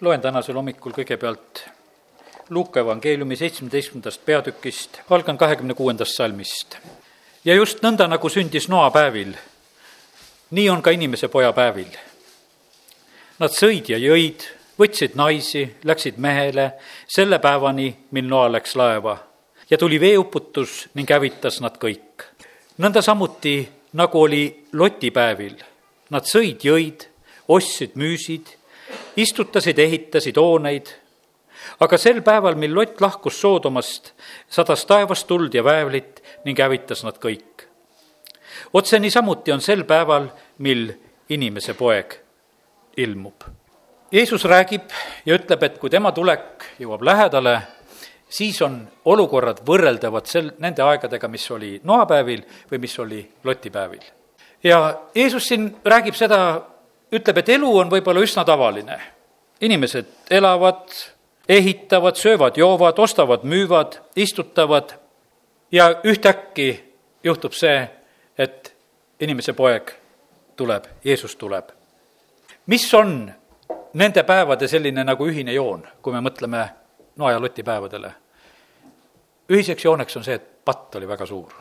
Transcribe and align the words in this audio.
loen 0.00 0.20
tänasel 0.20 0.54
hommikul 0.54 0.92
kõigepealt 0.92 1.62
Luuka 2.50 2.80
evangeeliumi 2.80 3.36
seitsmeteistkümnendast 3.36 4.24
peatükist, 4.24 4.98
algan 5.10 5.38
kahekümne 5.38 5.74
kuuendast 5.74 6.16
salmist. 6.16 6.76
ja 7.44 7.54
just 7.54 7.80
nõnda, 7.82 8.06
nagu 8.08 8.28
sündis 8.28 8.68
Noa 8.68 8.90
päevil, 8.90 9.32
nii 10.50 10.68
on 10.70 10.82
ka 10.82 10.90
inimese 10.90 11.28
poja 11.28 11.52
päevil. 11.52 11.96
Nad 13.38 13.56
sõid 13.56 13.88
ja 13.88 13.98
jõid, 13.98 14.44
võtsid 14.78 15.16
naisi, 15.16 15.64
läksid 15.84 16.18
mehele 16.18 16.72
selle 17.08 17.38
päevani, 17.38 17.96
mil 18.10 18.28
Noa 18.28 18.52
läks 18.52 18.76
laeva 18.76 19.16
ja 19.70 19.78
tuli 19.78 20.00
veeuputus 20.00 20.88
ning 20.94 21.10
hävitas 21.10 21.60
nad 21.60 21.80
kõik. 21.80 22.28
nõnda 22.78 23.02
samuti, 23.02 23.68
nagu 23.92 24.20
oli 24.20 24.66
Loti 24.72 25.10
päevil, 25.10 25.56
nad 26.10 26.28
sõid, 26.28 26.60
jõid, 26.62 27.08
ostsid, 27.48 27.96
müüsid, 27.96 28.55
istutasid, 29.16 29.78
ehitasid 29.78 30.36
hooneid 30.36 30.92
aga 31.80 31.98
sel 31.98 32.22
päeval, 32.24 32.56
mil 32.58 32.74
Lott 32.74 33.00
lahkus 33.00 33.40
Soodomast, 33.40 34.12
sadas 34.48 34.86
taevast 34.86 35.26
tuld 35.26 35.54
ja 35.54 35.64
väävlit 35.64 36.22
ning 36.44 36.58
hävitas 36.58 37.04
nad 37.04 37.18
kõik. 37.22 37.66
otse 38.72 38.98
niisamuti 38.98 39.52
on 39.52 39.60
sel 39.60 39.84
päeval, 39.84 40.28
mil 40.58 40.92
inimese 41.28 41.74
poeg 41.74 42.20
ilmub. 42.96 43.44
Jeesus 44.12 44.44
räägib 44.44 44.90
ja 45.26 45.34
ütleb, 45.34 45.62
et 45.62 45.78
kui 45.78 45.90
tema 45.90 46.12
tulek 46.12 46.64
jõuab 46.78 47.02
lähedale, 47.02 47.60
siis 48.28 48.60
on 48.62 48.78
olukorrad 49.04 49.60
võrreldavad 49.66 50.26
sel, 50.26 50.52
nende 50.58 50.82
aegadega, 50.82 51.28
mis 51.28 51.50
oli 51.50 51.80
noapäevil 51.84 52.44
või 52.70 52.78
mis 52.78 52.98
oli 52.98 53.20
lotipäevil. 53.44 54.04
ja 54.62 55.00
Jeesus 55.14 55.48
siin 55.48 55.76
räägib 55.84 56.14
seda, 56.14 56.62
ütleb, 57.12 57.38
et 57.38 57.48
elu 57.48 57.70
on 57.78 57.90
võib-olla 57.90 58.20
üsna 58.20 58.44
tavaline. 58.44 59.00
inimesed 59.60 60.06
elavad 60.30 60.92
ehitavad, 61.48 62.16
söövad-joovad, 62.16 62.98
ostavad-müüvad, 62.98 63.98
istutavad 64.16 64.90
ja 65.72 66.00
ühtäkki 66.04 66.94
juhtub 67.24 67.52
see, 67.52 67.88
et 68.38 68.74
inimese 69.20 69.52
poeg 69.52 69.92
tuleb, 70.56 70.84
Jeesus 71.04 71.36
tuleb. 71.36 71.68
mis 72.66 72.94
on 72.94 73.32
nende 73.94 74.22
päevade 74.22 74.68
selline 74.68 75.04
nagu 75.04 75.26
ühine 75.26 75.52
joon, 75.52 75.86
kui 76.02 76.12
me 76.12 76.20
mõtleme 76.20 76.68
Noa 77.16 77.32
ja 77.32 77.40
Loti 77.40 77.62
päevadele? 77.62 78.12
ühiseks 79.52 79.84
jooneks 79.84 80.16
on 80.16 80.24
see, 80.24 80.34
et 80.34 80.64
patt 80.64 80.94
oli 80.94 81.08
väga 81.08 81.26
suur. 81.26 81.52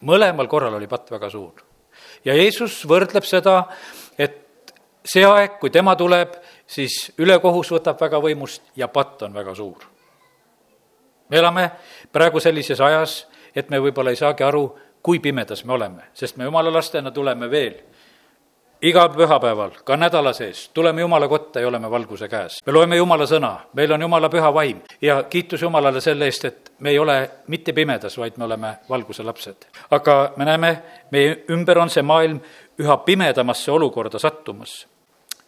mõlemal 0.00 0.48
korral 0.48 0.74
oli 0.74 0.86
patt 0.86 1.10
väga 1.10 1.30
suur. 1.30 1.62
ja 2.24 2.34
Jeesus 2.34 2.84
võrdleb 2.88 3.24
seda, 3.24 3.64
et 4.18 4.74
see 5.04 5.24
aeg, 5.24 5.58
kui 5.60 5.70
tema 5.70 5.96
tuleb, 5.96 6.36
siis 6.66 7.12
ülekohus 7.18 7.72
võtab 7.74 8.00
väga 8.00 8.20
võimust 8.22 8.62
ja 8.76 8.88
patt 8.88 9.22
on 9.22 9.34
väga 9.34 9.54
suur. 9.54 9.90
me 11.28 11.38
elame 11.38 11.70
praegu 12.12 12.40
sellises 12.40 12.80
ajas, 12.80 13.26
et 13.54 13.70
me 13.70 13.78
võib-olla 13.78 14.10
ei 14.10 14.16
saagi 14.16 14.44
aru, 14.44 14.78
kui 15.02 15.18
pimedas 15.18 15.64
me 15.64 15.72
oleme, 15.72 16.10
sest 16.14 16.36
me 16.36 16.44
jumala 16.44 16.72
lastena 16.72 17.10
tuleme 17.10 17.50
veel 17.50 17.74
iga 18.84 19.06
pühapäeval, 19.08 19.70
ka 19.84 19.96
nädala 19.96 20.32
sees, 20.36 20.68
tuleme 20.74 21.00
Jumala 21.00 21.28
kotta 21.28 21.60
ja 21.60 21.68
oleme 21.68 21.90
valguse 21.90 22.28
käes. 22.28 22.58
me 22.66 22.72
loeme 22.72 22.96
Jumala 22.96 23.24
sõna, 23.26 23.52
meil 23.72 23.92
on 23.92 24.00
Jumala 24.00 24.28
püha 24.28 24.50
vaim 24.54 24.82
ja 25.02 25.22
kiitus 25.22 25.62
Jumalale 25.62 26.00
selle 26.00 26.28
eest, 26.28 26.44
et 26.44 26.72
me 26.78 26.90
ei 26.90 26.98
ole 26.98 27.30
mitte 27.48 27.72
pimedas, 27.72 28.18
vaid 28.18 28.36
me 28.36 28.44
oleme 28.44 28.74
valguse 28.88 29.22
lapsed. 29.22 29.66
aga 29.90 30.32
me 30.36 30.44
näeme, 30.44 30.82
meie 31.10 31.44
ümber 31.50 31.78
on 31.78 31.90
see 31.90 32.02
maailm 32.02 32.40
üha 32.78 32.96
pimedamasse 32.96 33.72
olukorda 33.72 34.18
sattumas 34.18 34.86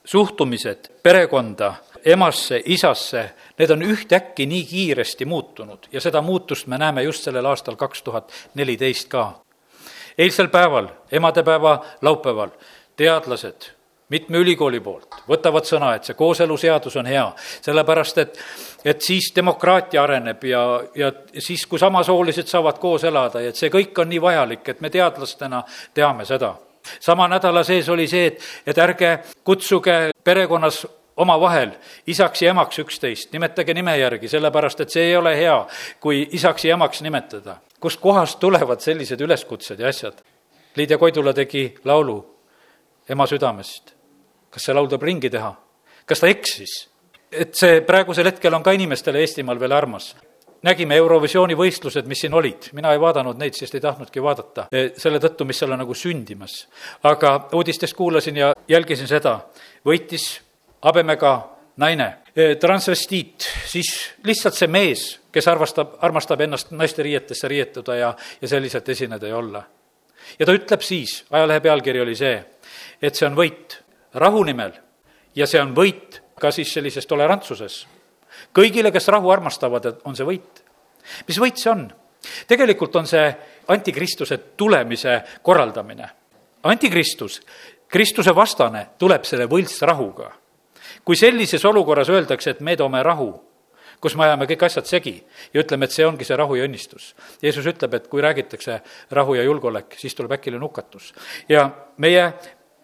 suhtumised 0.06 0.78
perekonda, 1.02 1.74
emasse, 2.04 2.62
isasse, 2.64 3.30
need 3.58 3.70
on 3.70 3.82
ühtäkki 3.82 4.46
nii 4.46 4.64
kiiresti 4.64 5.24
muutunud 5.24 5.88
ja 5.92 6.00
seda 6.00 6.22
muutust 6.22 6.66
me 6.66 6.78
näeme 6.78 7.02
just 7.02 7.26
sellel 7.26 7.46
aastal 7.46 7.76
kaks 7.76 8.02
tuhat 8.02 8.32
neliteist 8.54 9.08
ka. 9.08 9.40
eilsel 10.18 10.48
päeval, 10.48 10.88
emadepäeva 11.12 11.84
laupäeval, 12.02 12.48
teadlased 12.96 13.72
mitme 14.08 14.38
ülikooli 14.38 14.80
poolt 14.80 15.18
võtavad 15.28 15.66
sõna, 15.66 15.94
et 15.96 16.04
see 16.04 16.14
kooseluseadus 16.14 16.96
on 16.96 17.06
hea, 17.06 17.26
sellepärast 17.60 18.18
et, 18.18 18.38
et 18.84 19.02
siis 19.02 19.32
demokraatia 19.36 20.02
areneb 20.02 20.44
ja, 20.44 20.62
ja 20.94 21.10
siis, 21.38 21.66
kui 21.66 21.78
samasoolised 21.78 22.46
saavad 22.46 22.78
koos 22.78 23.04
elada 23.04 23.42
ja 23.42 23.50
et 23.50 23.58
see 23.58 23.72
kõik 23.74 23.98
on 23.98 24.08
nii 24.08 24.22
vajalik, 24.22 24.68
et 24.68 24.80
me 24.80 24.90
teadlastena 24.90 25.64
teame 25.94 26.24
seda 26.24 26.54
sama 27.00 27.28
nädala 27.28 27.64
sees 27.64 27.88
oli 27.88 28.06
see, 28.08 28.26
et, 28.26 28.42
et 28.66 28.78
ärge 28.78 29.18
kutsuge 29.44 30.10
perekonnas 30.24 30.84
omavahel 31.16 31.70
isaks 32.06 32.42
ja 32.42 32.52
emaks 32.52 32.78
üksteist, 32.78 33.32
nimetage 33.32 33.74
nime 33.74 33.96
järgi, 33.98 34.28
sellepärast 34.28 34.82
et 34.84 34.92
see 34.92 35.10
ei 35.10 35.16
ole 35.16 35.32
hea, 35.38 35.56
kui 36.00 36.26
isaks 36.36 36.64
ja 36.64 36.76
emaks 36.76 37.02
nimetada. 37.02 37.56
kust 37.80 38.00
kohast 38.00 38.38
tulevad 38.40 38.80
sellised 38.80 39.20
üleskutsed 39.20 39.80
ja 39.80 39.88
asjad? 39.88 40.20
Liidia 40.76 40.98
Koidula 40.98 41.32
tegi 41.32 41.74
laulu 41.84 42.18
ema 43.08 43.26
südamest. 43.26 43.94
kas 44.50 44.64
see 44.64 44.74
laul 44.74 44.86
tuleb 44.86 45.02
ringi 45.02 45.30
teha? 45.30 45.54
kas 46.06 46.20
ta 46.20 46.26
eksis? 46.26 46.88
et 47.32 47.54
see 47.54 47.80
praegusel 47.80 48.26
hetkel 48.26 48.54
on 48.54 48.62
ka 48.62 48.72
inimestele 48.72 49.20
Eestimaal 49.20 49.60
veel 49.60 49.72
armas 49.72 50.14
nägime 50.62 50.96
Eurovisiooni 50.96 51.56
võistlused, 51.58 52.06
mis 52.08 52.20
siin 52.24 52.34
olid, 52.34 52.70
mina 52.76 52.92
ei 52.94 53.00
vaadanud 53.00 53.38
neid, 53.40 53.56
sest 53.58 53.74
ei 53.76 53.82
tahtnudki 53.84 54.22
vaadata, 54.22 54.66
e, 54.72 54.88
selle 54.98 55.20
tõttu, 55.22 55.46
mis 55.48 55.58
seal 55.58 55.74
on 55.74 55.82
nagu 55.82 55.94
sündimas. 55.94 56.66
aga 57.02 57.48
uudistest 57.52 57.96
kuulasin 57.96 58.36
ja 58.36 58.52
jälgisin 58.68 59.08
seda, 59.08 59.40
võitis 59.86 60.40
habemega 60.82 61.34
naine, 61.76 62.08
e, 62.36 62.54
transvestiit, 62.54 63.48
siis 63.66 63.92
lihtsalt 64.24 64.54
see 64.54 64.68
mees, 64.68 65.06
kes 65.32 65.48
armastab, 65.48 65.96
armastab 66.00 66.40
ennast 66.40 66.70
naiste 66.70 67.02
riietesse 67.02 67.48
riietuda 67.48 67.96
ja, 67.96 68.14
ja 68.40 68.48
selliselt 68.48 68.88
esineda 68.88 69.26
ja 69.26 69.36
olla. 69.36 69.64
ja 70.38 70.46
ta 70.46 70.52
ütleb 70.52 70.80
siis, 70.82 71.24
ajalehe 71.30 71.60
pealkiri 71.60 72.00
oli 72.00 72.16
see, 72.16 72.44
et 73.02 73.14
see 73.14 73.26
on 73.26 73.36
võit 73.36 73.80
rahu 74.14 74.42
nimel 74.44 74.72
ja 75.36 75.46
see 75.46 75.60
on 75.60 75.74
võit 75.76 76.22
ka 76.40 76.50
siis 76.50 76.72
sellises 76.72 77.06
tolerantsuses 77.06 77.86
kõigile, 78.54 78.92
kes 78.92 79.08
rahu 79.08 79.30
armastavad, 79.30 80.00
on 80.04 80.16
see 80.16 80.26
võit. 80.26 80.64
mis 81.28 81.38
võit 81.38 81.56
see 81.56 81.70
on? 81.70 81.88
tegelikult 82.46 82.96
on 82.96 83.06
see 83.06 83.26
antikristuse 83.68 84.38
tulemise 84.56 85.22
korraldamine. 85.42 86.10
antikristus, 86.62 87.40
Kristuse 87.88 88.34
vastane, 88.34 88.86
tuleb 88.98 89.24
selle 89.24 89.46
võltsrahuga. 89.46 90.32
kui 91.04 91.16
sellises 91.16 91.64
olukorras 91.64 92.08
öeldakse, 92.10 92.50
et 92.50 92.60
me 92.60 92.76
toome 92.76 93.02
rahu, 93.02 93.30
kus 94.00 94.16
me 94.16 94.24
ajame 94.24 94.46
kõik 94.46 94.64
asjad 94.66 94.86
segi 94.86 95.14
ja 95.54 95.62
ütleme, 95.62 95.84
et 95.84 95.94
see 95.94 96.06
ongi 96.06 96.24
see 96.24 96.36
rahu 96.36 96.56
ja 96.56 96.66
õnnistus. 96.66 97.14
Jeesus 97.42 97.66
ütleb, 97.66 97.94
et 97.94 98.08
kui 98.08 98.22
räägitakse 98.22 98.80
rahu 99.10 99.34
ja 99.34 99.42
julgeolek, 99.42 99.94
siis 99.98 100.14
tuleb 100.14 100.32
äkiline 100.32 100.62
hukatus. 100.62 101.14
ja 101.48 101.70
meie 101.96 102.32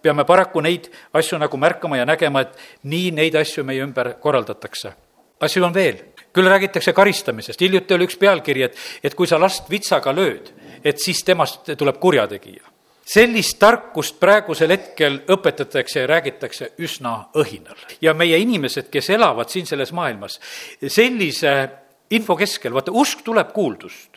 peame 0.03 0.25
paraku 0.25 0.61
neid 0.61 0.91
asju 1.13 1.39
nagu 1.39 1.57
märkama 1.57 1.97
ja 1.97 2.07
nägema, 2.07 2.41
et 2.41 2.59
nii 2.83 3.11
neid 3.11 3.35
asju 3.35 3.65
meie 3.65 3.83
ümber 3.83 4.15
korraldatakse 4.21 4.95
asju 5.43 5.65
on 5.65 5.75
veel. 5.75 6.01
küll 6.33 6.49
räägitakse 6.49 6.95
karistamisest, 6.97 7.61
hiljuti 7.61 7.93
oli 7.95 8.07
üks 8.09 8.17
pealkiri, 8.17 8.63
et, 8.65 8.77
et 9.05 9.15
kui 9.15 9.29
sa 9.29 9.37
last 9.37 9.67
vitsaga 9.69 10.15
lööd, 10.17 10.47
et 10.81 11.01
siis 11.01 11.21
temast 11.25 11.69
tuleb 11.79 11.99
kurjategija. 12.01 12.71
sellist 13.05 13.59
tarkust 13.59 14.21
praegusel 14.21 14.71
hetkel 14.71 15.19
õpetatakse 15.29 16.01
ja 16.01 16.07
räägitakse 16.07 16.73
üsna 16.79 17.29
õhinal. 17.37 17.77
ja 18.01 18.15
meie 18.15 18.39
inimesed, 18.39 18.89
kes 18.91 19.11
elavad 19.11 19.49
siin 19.49 19.67
selles 19.67 19.93
maailmas, 19.93 20.41
sellise 20.87 21.69
info 22.11 22.37
keskel, 22.37 22.73
vaata, 22.73 22.93
usk 22.93 23.23
tuleb 23.25 23.53
kuuldust 23.53 24.12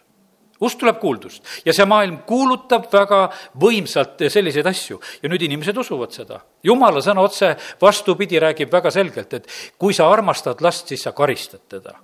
usk 0.63 0.79
tuleb 0.79 0.99
kuuldust 1.01 1.43
ja 1.65 1.73
see 1.75 1.87
maailm 1.89 2.21
kuulutab 2.27 2.87
väga 2.91 3.25
võimsalt 3.61 4.23
selliseid 4.31 4.67
asju 4.69 4.99
ja 5.23 5.31
nüüd 5.31 5.43
inimesed 5.47 5.77
usuvad 5.77 6.15
seda. 6.15 6.39
jumala 6.63 7.03
sõna 7.03 7.25
otse 7.25 7.55
vastupidi 7.81 8.39
räägib 8.39 8.71
väga 8.71 8.91
selgelt, 8.91 9.33
et 9.33 9.51
kui 9.77 9.93
sa 9.93 10.07
armastad 10.11 10.61
last, 10.61 10.87
siis 10.87 11.03
sa 11.03 11.11
karistad 11.11 11.67
teda. 11.69 11.99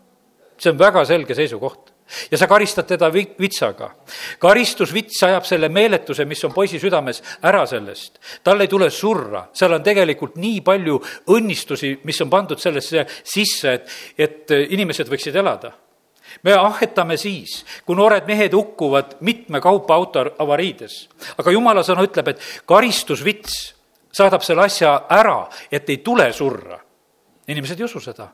see 0.58 0.72
on 0.72 0.80
väga 0.80 1.06
selge 1.06 1.36
seisukoht 1.36 1.94
ja 2.32 2.38
sa 2.38 2.48
karistad 2.48 2.88
teda 2.88 3.10
vi-, 3.14 3.36
vitsaga. 3.40 3.92
karistusvits 4.40 5.24
ajab 5.24 5.46
selle 5.48 5.70
meeletuse, 5.70 6.26
mis 6.26 6.44
on 6.44 6.54
poisi 6.54 6.80
südames, 6.80 7.24
ära 7.42 7.66
sellest. 7.66 8.20
tal 8.44 8.62
ei 8.62 8.68
tule 8.68 8.90
surra, 8.90 9.48
seal 9.54 9.78
on 9.78 9.84
tegelikult 9.84 10.36
nii 10.36 10.60
palju 10.62 11.00
õnnistusi, 11.32 12.00
mis 12.04 12.22
on 12.22 12.30
pandud 12.30 12.60
sellesse 12.60 13.06
sisse, 13.24 13.74
et, 13.74 13.96
et 14.18 14.58
inimesed 14.76 15.08
võiksid 15.08 15.40
elada 15.40 15.72
me 16.44 16.54
ahhetame 16.54 17.18
siis, 17.18 17.62
kui 17.86 17.96
noored 17.96 18.28
mehed 18.28 18.54
hukkuvad 18.54 19.18
mitme 19.22 19.62
kaupa 19.62 19.96
auto 19.96 20.26
avariides. 20.40 21.10
aga 21.38 21.52
jumala 21.52 21.84
sõna 21.84 22.06
ütleb, 22.08 22.34
et 22.34 22.42
karistusvits 22.66 23.74
saadab 24.12 24.44
selle 24.46 24.66
asja 24.66 24.94
ära, 25.10 25.46
et 25.72 25.90
ei 25.90 25.98
tule 25.98 26.32
surra. 26.34 26.80
inimesed 27.48 27.80
ei 27.80 27.86
usu 27.86 28.00
seda. 28.00 28.30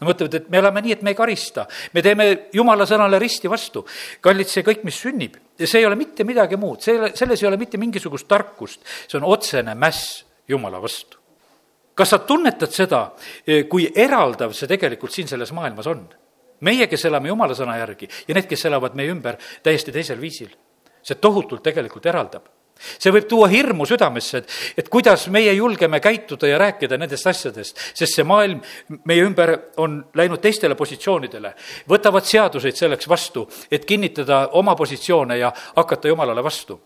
Nad 0.00 0.08
mõtlevad, 0.08 0.34
et 0.34 0.46
me 0.50 0.58
elame 0.58 0.80
nii, 0.82 0.92
et 0.96 1.02
me 1.02 1.12
ei 1.12 1.18
karista. 1.18 1.66
me 1.92 2.02
teeme 2.02 2.48
jumala 2.52 2.86
sõnale 2.86 3.18
risti 3.18 3.48
vastu. 3.48 3.84
kallid, 4.20 4.48
see 4.48 4.62
kõik, 4.62 4.84
mis 4.84 5.00
sünnib, 5.00 5.36
see 5.58 5.78
ei 5.78 5.86
ole 5.86 5.96
mitte 5.96 6.24
midagi 6.24 6.56
muud, 6.56 6.80
see 6.80 6.94
ei 6.94 6.98
ole, 6.98 7.12
selles 7.16 7.42
ei 7.42 7.48
ole 7.48 7.56
mitte 7.56 7.78
mingisugust 7.78 8.28
tarkust, 8.28 8.80
see 9.08 9.18
on 9.18 9.24
otsene 9.24 9.74
mäss 9.74 10.24
jumala 10.48 10.82
vastu. 10.82 11.18
kas 11.94 12.10
sa 12.10 12.18
tunnetad 12.18 12.72
seda, 12.74 13.12
kui 13.70 13.86
eraldav 13.94 14.52
see 14.52 14.66
tegelikult 14.66 15.12
siin 15.12 15.28
selles 15.28 15.52
maailmas 15.52 15.86
on? 15.86 16.08
Meie, 16.64 16.88
kes 16.90 17.06
elame 17.10 17.30
jumala 17.32 17.56
sõna 17.56 17.78
järgi 17.78 18.08
ja 18.28 18.34
need, 18.34 18.48
kes 18.50 18.66
elavad 18.70 18.96
meie 18.98 19.12
ümber 19.12 19.38
täiesti 19.62 19.92
teisel 19.92 20.20
viisil. 20.20 20.52
see 21.04 21.20
tohutult 21.20 21.62
tegelikult 21.62 22.06
eraldab 22.06 22.48
see 22.98 23.12
võib 23.14 23.26
tuua 23.28 23.48
hirmu 23.50 23.86
südamesse, 23.88 24.40
et, 24.42 24.54
et 24.82 24.88
kuidas 24.92 25.26
meie 25.32 25.52
julgeme 25.54 26.00
käituda 26.02 26.48
ja 26.50 26.58
rääkida 26.58 26.98
nendest 26.98 27.26
asjadest, 27.30 27.78
sest 27.94 28.18
see 28.18 28.26
maailm 28.26 28.60
meie 29.08 29.24
ümber 29.26 29.54
on 29.82 30.00
läinud 30.16 30.42
teistele 30.42 30.74
positsioonidele. 30.78 31.54
võtavad 31.90 32.26
seaduseid 32.26 32.76
selleks 32.76 33.08
vastu, 33.08 33.46
et 33.70 33.84
kinnitada 33.84 34.48
oma 34.58 34.74
positsioone 34.74 35.38
ja 35.38 35.52
hakata 35.76 36.08
jumalale 36.08 36.44
vastu. 36.44 36.80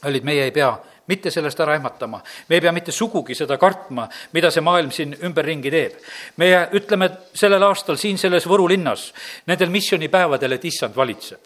kallid, 0.00 0.24
meie 0.24 0.44
ei 0.44 0.52
pea 0.52 0.76
mitte 1.06 1.30
sellest 1.30 1.60
ära 1.60 1.74
ehmatama. 1.74 2.22
me 2.48 2.56
ei 2.56 2.60
pea 2.60 2.72
mitte 2.72 2.92
sugugi 2.92 3.34
seda 3.34 3.58
kartma, 3.58 4.08
mida 4.32 4.50
see 4.50 4.64
maailm 4.64 4.90
siin 4.90 5.16
ümberringi 5.22 5.70
teeb. 5.70 5.98
meie 6.36 6.68
ütleme 6.72 7.10
sellel 7.34 7.62
aastal 7.62 7.96
siin 7.96 8.18
selles 8.18 8.46
Võru 8.46 8.68
linnas, 8.68 9.12
nendel 9.46 9.70
missioonipäevadel, 9.70 10.52
et 10.52 10.64
issand 10.64 10.96
valitseb. 10.96 11.40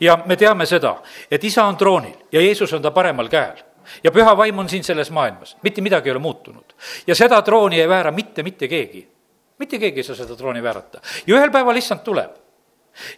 ja 0.00 0.18
me 0.26 0.36
teame 0.36 0.66
seda, 0.66 0.96
et 1.30 1.44
isa 1.44 1.64
on 1.64 1.76
troonil 1.76 2.16
ja 2.32 2.40
Jeesus 2.40 2.72
on 2.72 2.82
ta 2.82 2.90
paremal 2.90 3.28
käel 3.28 3.64
ja 4.04 4.10
püha 4.10 4.36
vaim 4.36 4.58
on 4.58 4.68
siin 4.68 4.84
selles 4.84 5.10
maailmas, 5.10 5.56
mitte 5.62 5.80
midagi 5.80 6.08
ei 6.08 6.12
ole 6.12 6.20
muutunud. 6.20 6.74
ja 7.06 7.14
seda 7.14 7.42
trooni 7.42 7.80
ei 7.80 7.88
väära 7.88 8.12
mitte, 8.12 8.42
mitte 8.42 8.68
keegi. 8.68 9.08
mitte 9.58 9.78
keegi 9.78 10.00
ei 10.00 10.04
saa 10.04 10.16
seda 10.16 10.36
trooni 10.36 10.62
väärata. 10.62 11.00
ja 11.26 11.36
ühel 11.36 11.50
päeval 11.50 11.76
issand 11.76 12.00
tuleb 12.04 12.49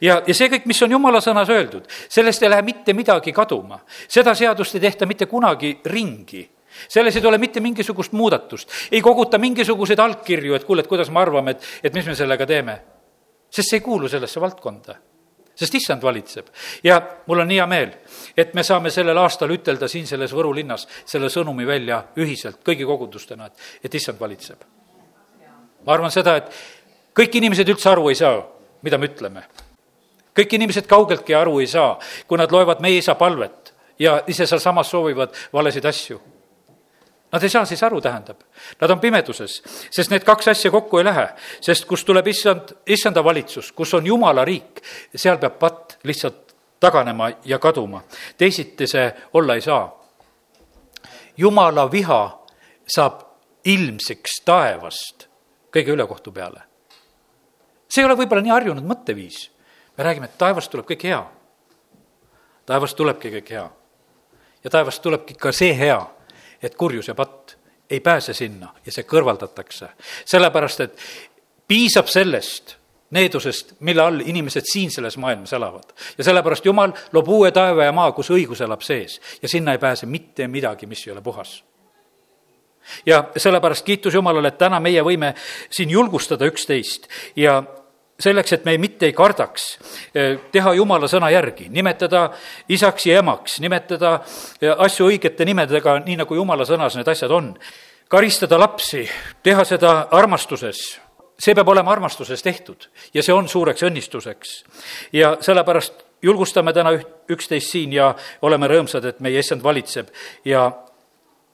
ja, 0.00 0.22
ja 0.26 0.34
see 0.34 0.48
kõik, 0.52 0.66
mis 0.70 0.82
on 0.82 0.96
jumala 0.96 1.20
sõnas 1.24 1.50
öeldud, 1.52 1.86
sellest 2.08 2.42
ei 2.42 2.50
lähe 2.50 2.62
mitte 2.62 2.94
midagi 2.96 3.32
kaduma. 3.32 3.80
seda 4.08 4.34
seadust 4.34 4.74
ei 4.74 4.80
tehta 4.80 5.06
mitte 5.06 5.26
kunagi 5.26 5.78
ringi 5.84 6.48
selles 6.88 7.16
ei 7.16 7.22
tule 7.22 7.38
mitte 7.38 7.60
mingisugust 7.60 8.12
muudatust, 8.16 8.70
ei 8.92 9.02
koguta 9.04 9.38
mingisuguseid 9.38 9.98
allkirju, 9.98 10.54
et 10.56 10.64
kuule, 10.64 10.80
et 10.80 10.88
kuidas 10.88 11.10
me 11.12 11.20
arvame, 11.20 11.52
et, 11.52 11.66
et 11.84 11.94
mis 11.94 12.06
me 12.06 12.14
sellega 12.16 12.46
teeme. 12.46 12.80
sest 13.52 13.68
see 13.68 13.76
ei 13.76 13.84
kuulu 13.84 14.08
sellesse 14.08 14.40
valdkonda 14.40 14.94
sest 15.54 15.74
issand 15.74 16.02
valitseb. 16.02 16.46
ja 16.84 17.00
mul 17.26 17.38
on 17.44 17.50
hea 17.50 17.66
meel, 17.66 17.90
et 18.36 18.54
me 18.54 18.62
saame 18.62 18.90
sellel 18.90 19.18
aastal 19.18 19.50
ütelda 19.52 19.88
siin 19.88 20.06
selles 20.06 20.32
Võru 20.32 20.54
linnas 20.54 20.86
selle 21.04 21.28
sõnumi 21.28 21.66
välja 21.66 22.02
ühiselt, 22.16 22.62
kõigi 22.64 22.86
kogudustena, 22.88 23.46
et, 23.46 23.66
et 23.84 23.94
issand 23.94 24.20
valitseb. 24.20 24.64
ma 25.86 25.92
arvan 25.92 26.10
seda, 26.10 26.36
et 26.36 26.50
kõik 27.14 27.36
inimesed 27.36 27.68
üldse 27.68 27.90
aru 27.90 28.08
ei 28.08 28.18
saa, 28.18 28.40
mida 28.82 28.98
me 28.98 29.06
ütleme 29.06 29.44
kõik 30.36 30.54
inimesed 30.56 30.86
kaugeltki 30.88 31.34
aru 31.36 31.58
ei 31.60 31.68
saa, 31.68 31.96
kui 32.26 32.40
nad 32.40 32.52
loevad 32.52 32.80
meie 32.80 33.00
isa 33.00 33.14
palvet 33.20 33.72
ja 33.98 34.22
ise 34.26 34.46
sealsamas 34.46 34.90
soovivad 34.90 35.34
valesid 35.52 35.84
asju. 35.84 36.20
Nad 37.32 37.42
ei 37.42 37.48
saa 37.48 37.64
siis 37.64 37.80
aru, 37.82 38.00
tähendab. 38.00 38.42
Nad 38.80 38.90
on 38.90 39.00
pimeduses, 39.00 39.54
sest 39.90 40.10
need 40.12 40.24
kaks 40.24 40.50
asja 40.52 40.70
kokku 40.70 41.00
ei 41.00 41.06
lähe, 41.06 41.26
sest 41.64 41.86
kus 41.88 42.04
tuleb 42.04 42.26
issand, 42.28 42.74
issanda 42.86 43.24
valitsus, 43.24 43.70
kus 43.72 43.94
on 43.96 44.06
jumala 44.06 44.44
riik, 44.44 44.82
seal 45.16 45.40
peab 45.40 45.56
patt 45.60 45.96
lihtsalt 46.04 46.52
taganema 46.80 47.30
ja 47.44 47.58
kaduma. 47.58 48.02
teisiti 48.36 48.86
see 48.86 49.12
olla 49.32 49.54
ei 49.54 49.60
saa. 49.60 50.00
jumala 51.36 51.90
viha 51.90 52.44
saab 52.86 53.22
ilmsiks 53.64 54.42
taevast 54.44 55.28
kõige 55.72 55.96
ülekohtu 55.96 56.32
peale. 56.32 56.71
See 57.92 58.00
ei 58.00 58.08
ole 58.08 58.16
võib-olla 58.16 58.44
nii 58.44 58.56
harjunud 58.56 58.86
mõtteviis 58.88 59.50
me 59.98 60.04
räägime, 60.04 60.24
et 60.26 60.38
taevast 60.38 60.70
tuleb 60.70 60.86
kõik 60.88 61.04
hea. 61.04 61.22
taevast 62.66 62.96
tulebki 62.96 63.30
kõik 63.30 63.50
hea. 63.50 63.70
ja 64.64 64.70
taevast 64.70 65.02
tulebki 65.02 65.34
ka 65.34 65.52
see 65.52 65.74
hea, 65.76 66.00
et 66.62 66.74
kurjus 66.74 67.08
ja 67.08 67.14
patt 67.14 67.56
ei 67.90 68.00
pääse 68.00 68.34
sinna 68.34 68.74
ja 68.86 68.92
see 68.92 69.04
kõrvaldatakse. 69.04 69.88
sellepärast, 70.24 70.80
et 70.80 70.98
piisab 71.68 72.06
sellest 72.06 72.76
needusest, 73.10 73.74
mille 73.80 74.02
all 74.02 74.20
inimesed 74.20 74.64
siin 74.72 74.90
selles 74.90 75.16
maailmas 75.16 75.52
elavad. 75.52 75.92
ja 76.18 76.24
sellepärast 76.24 76.64
Jumal 76.64 76.92
loob 77.12 77.28
uue 77.28 77.50
taeva 77.50 77.84
ja 77.84 77.92
maa, 77.92 78.12
kus 78.12 78.30
õigus 78.30 78.60
elab 78.60 78.80
sees 78.80 79.20
ja 79.42 79.48
sinna 79.48 79.72
ei 79.72 79.78
pääse 79.78 80.06
mitte 80.06 80.48
midagi, 80.48 80.86
mis 80.86 81.06
ei 81.06 81.12
ole 81.12 81.20
puhas 81.20 81.64
ja 83.06 83.24
sellepärast 83.36 83.84
kiitus 83.84 84.14
Jumalale, 84.14 84.48
et 84.48 84.58
täna 84.58 84.80
meie 84.80 85.02
võime 85.02 85.34
siin 85.70 85.90
julgustada 85.90 86.46
üksteist 86.46 87.08
ja 87.36 87.62
selleks, 88.22 88.52
et 88.56 88.64
me 88.64 88.76
mitte 88.80 89.08
ei 89.08 89.14
kardaks 89.16 89.66
eh, 90.14 90.36
teha 90.52 90.74
jumala 90.78 91.08
sõna 91.10 91.30
järgi, 91.32 91.68
nimetada 91.72 92.28
isaks 92.72 93.06
ja 93.08 93.20
emaks, 93.22 93.58
nimetada 93.64 94.18
eh, 94.60 94.72
asju 94.72 95.08
õigete 95.10 95.46
nimedega, 95.48 95.98
nii 96.06 96.20
nagu 96.22 96.38
jumala 96.38 96.66
sõnas 96.68 96.96
need 96.98 97.08
asjad 97.08 97.32
on. 97.32 97.54
karistada 98.12 98.58
lapsi, 98.60 99.06
teha 99.42 99.64
seda 99.64 99.92
armastuses, 100.12 100.80
see 101.40 101.54
peab 101.54 101.68
olema 101.68 101.92
armastuses 101.92 102.42
tehtud 102.42 102.88
ja 103.14 103.22
see 103.22 103.34
on 103.34 103.48
suureks 103.48 103.82
õnnistuseks. 103.82 104.64
ja 105.12 105.36
sellepärast 105.40 106.04
julgustame 106.22 106.72
täna 106.72 106.92
üht, 106.92 107.08
üksteist 107.30 107.72
siin 107.72 107.92
ja 107.92 108.14
oleme 108.42 108.68
rõõmsad, 108.68 109.04
et 109.04 109.20
meie 109.20 109.38
issand 109.38 109.62
valitseb 109.62 110.08
ja 110.44 110.70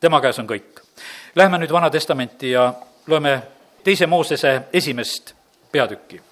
tema 0.01 0.21
käes 0.21 0.39
on 0.39 0.47
kõik. 0.47 0.83
Lähme 1.35 1.59
nüüd 1.59 1.73
Vana 1.73 1.91
Testamenti 1.91 2.51
ja 2.51 2.73
loeme 3.07 3.43
teise 3.85 4.07
Moosese 4.07 4.61
esimest 4.73 5.35
peatükki 5.73 6.28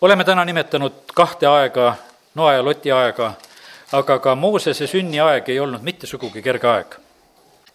oleme 0.00 0.24
täna 0.24 0.44
nimetanud 0.44 0.92
kahte 1.14 1.46
aega, 1.46 1.94
Noa 2.34 2.52
ja 2.52 2.64
Loti 2.64 2.92
aega, 2.92 3.32
aga 3.92 4.18
ka 4.18 4.34
Moosese 4.34 4.86
sünniaeg 4.86 5.48
ei 5.48 5.60
olnud 5.60 5.82
mitte 5.82 6.06
sugugi 6.06 6.42
kerge 6.42 6.68
aeg. 6.68 6.94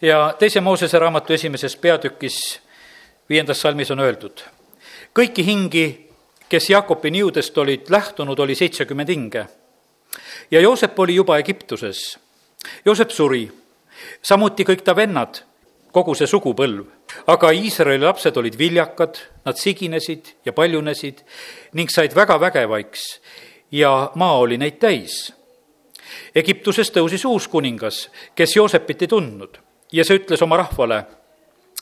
ja 0.02 0.36
teise 0.40 0.62
Moosese 0.62 1.00
raamatu 1.00 1.34
esimeses 1.34 1.76
peatükis, 1.76 2.62
viiendas 3.30 3.62
salmis 3.62 3.92
on 3.92 4.00
öeldud, 4.00 4.44
kõiki 5.16 5.46
hingi, 5.46 6.10
kes 6.50 6.70
Jaakopi 6.70 7.12
niudest 7.12 7.58
olid 7.58 7.90
lähtunud, 7.90 8.40
oli 8.40 8.56
seitsekümmend 8.56 9.10
hinge. 9.10 9.48
ja 10.52 10.60
Joosep 10.60 11.00
oli 11.00 11.16
juba 11.16 11.38
Egiptuses. 11.38 12.20
Joosep 12.86 13.10
suri, 13.12 13.52
samuti 14.22 14.64
kõik 14.64 14.82
ta 14.84 14.96
vennad 14.96 15.44
kogu 15.94 16.16
see 16.18 16.28
sugupõlv. 16.30 16.86
aga 17.28 17.52
Iisraeli 17.54 18.04
lapsed 18.04 18.38
olid 18.38 18.58
viljakad, 18.58 19.20
nad 19.46 19.58
siginesid 19.60 20.34
ja 20.46 20.54
paljunesid 20.54 21.24
ning 21.74 21.90
said 21.90 22.16
väga 22.16 22.40
vägevaiks 22.40 23.20
ja 23.72 24.12
maa 24.16 24.40
oli 24.42 24.58
neid 24.58 24.80
täis. 24.82 25.34
Egiptuses 26.36 26.92
tõusis 26.92 27.26
uus 27.26 27.48
kuningas, 27.48 28.10
kes 28.36 28.56
Joosepit 28.56 29.06
ei 29.06 29.08
tundnud 29.08 29.60
ja 29.94 30.06
see 30.06 30.20
ütles 30.20 30.42
oma 30.42 30.58
rahvale 30.58 31.04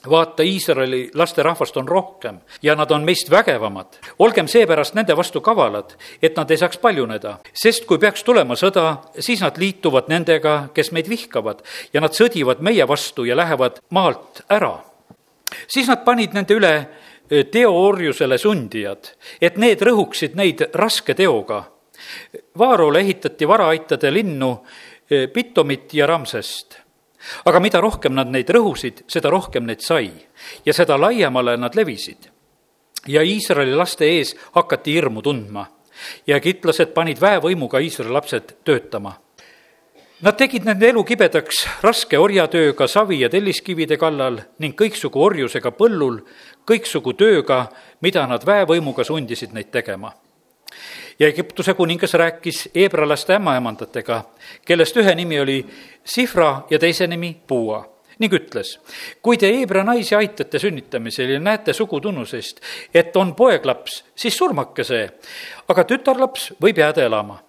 vaata, 0.09 0.43
Iisraeli 0.43 1.11
lasterahvast 1.13 1.77
on 1.77 1.87
rohkem 1.87 2.39
ja 2.61 2.75
nad 2.75 2.91
on 2.91 3.03
meist 3.03 3.29
vägevamad. 3.29 3.85
olgem 4.19 4.47
seepärast 4.47 4.93
nende 4.93 5.17
vastu 5.17 5.41
kavalad, 5.41 5.93
et 6.21 6.35
nad 6.35 6.51
ei 6.51 6.57
saaks 6.57 6.77
paljuneda, 6.77 7.37
sest 7.53 7.85
kui 7.85 7.97
peaks 7.97 8.23
tulema 8.23 8.55
sõda, 8.55 8.95
siis 9.19 9.41
nad 9.41 9.57
liituvad 9.57 10.09
nendega, 10.09 10.69
kes 10.73 10.91
meid 10.91 11.09
vihkavad 11.09 11.61
ja 11.93 12.01
nad 12.01 12.17
sõdivad 12.17 12.61
meie 12.61 12.87
vastu 12.87 13.25
ja 13.25 13.35
lähevad 13.35 13.79
maalt 13.89 14.41
ära. 14.49 14.79
siis 15.67 15.87
nad 15.87 16.03
panid 16.05 16.33
nende 16.33 16.53
üle 16.53 16.87
teoorjusele 17.51 18.37
sundijad, 18.37 19.13
et 19.41 19.57
need 19.57 19.81
rõhuksid 19.81 20.35
neid 20.35 20.69
raske 20.73 21.13
teoga. 21.13 21.63
Vaarole 22.57 22.99
ehitati 22.99 23.47
varaaitade 23.47 24.11
linnu 24.13 24.65
Pitomit 25.33 25.93
ja 25.93 26.07
Ramsest 26.07 26.81
aga 27.45 27.59
mida 27.59 27.81
rohkem 27.81 28.15
nad 28.15 28.29
neid 28.31 28.49
rõhusid, 28.49 29.03
seda 29.07 29.29
rohkem 29.29 29.65
neid 29.65 29.83
sai 29.85 30.11
ja 30.65 30.73
seda 30.73 30.97
laiemale 30.99 31.57
nad 31.57 31.75
levisid. 31.75 32.29
ja 33.07 33.21
Iisraeli 33.21 33.73
laste 33.75 34.05
ees 34.05 34.35
hakati 34.53 34.93
hirmu 34.93 35.21
tundma 35.21 35.65
ja 36.27 36.37
egiptlased 36.37 36.93
panid 36.93 37.21
väevõimuga 37.21 37.81
Iisraeli 37.81 38.13
lapsed 38.13 38.55
töötama. 38.63 39.17
Nad 40.21 40.37
tegid 40.37 40.65
nende 40.65 40.85
elu 40.85 41.01
kibedaks 41.03 41.63
raske 41.81 42.17
orjatööga 42.17 42.87
savi 42.87 43.23
ja 43.23 43.29
telliskivide 43.29 43.97
kallal 43.97 44.37
ning 44.61 44.75
kõiksugu 44.77 45.17
orjusega 45.17 45.71
põllul, 45.73 46.19
kõiksugu 46.65 47.15
tööga, 47.17 47.71
mida 48.01 48.27
nad 48.29 48.45
väevõimuga 48.45 49.03
sundisid 49.03 49.53
neid 49.57 49.71
tegema 49.73 50.13
ja 51.19 51.27
Egiptuse 51.27 51.73
kuningas 51.73 52.13
rääkis 52.13 52.69
heebralaste 52.75 53.35
ämmaemandatega, 53.35 54.23
kellest 54.65 54.97
ühe 54.97 55.15
nimi 55.15 55.39
oli 55.39 55.65
Sifra 56.03 56.61
ja 56.69 56.79
teise 56.79 57.07
nimi 57.07 57.37
Puua 57.47 57.91
ning 58.21 58.33
ütles, 58.37 58.75
kui 59.25 59.37
te 59.41 59.49
heebra 59.49 59.83
naisi 59.85 60.15
aitate 60.15 60.59
sünnitamisel 60.61 61.35
ja 61.35 61.39
näete 61.41 61.73
sugutunnusest, 61.73 62.61
et 62.93 63.15
on 63.17 63.33
poeglaps, 63.35 64.03
siis 64.15 64.37
surmake 64.37 64.85
see, 64.85 65.07
aga 65.71 65.85
tütarlaps 65.89 66.51
võib 66.61 66.81
jääda 66.83 67.07
elama. 67.09 67.41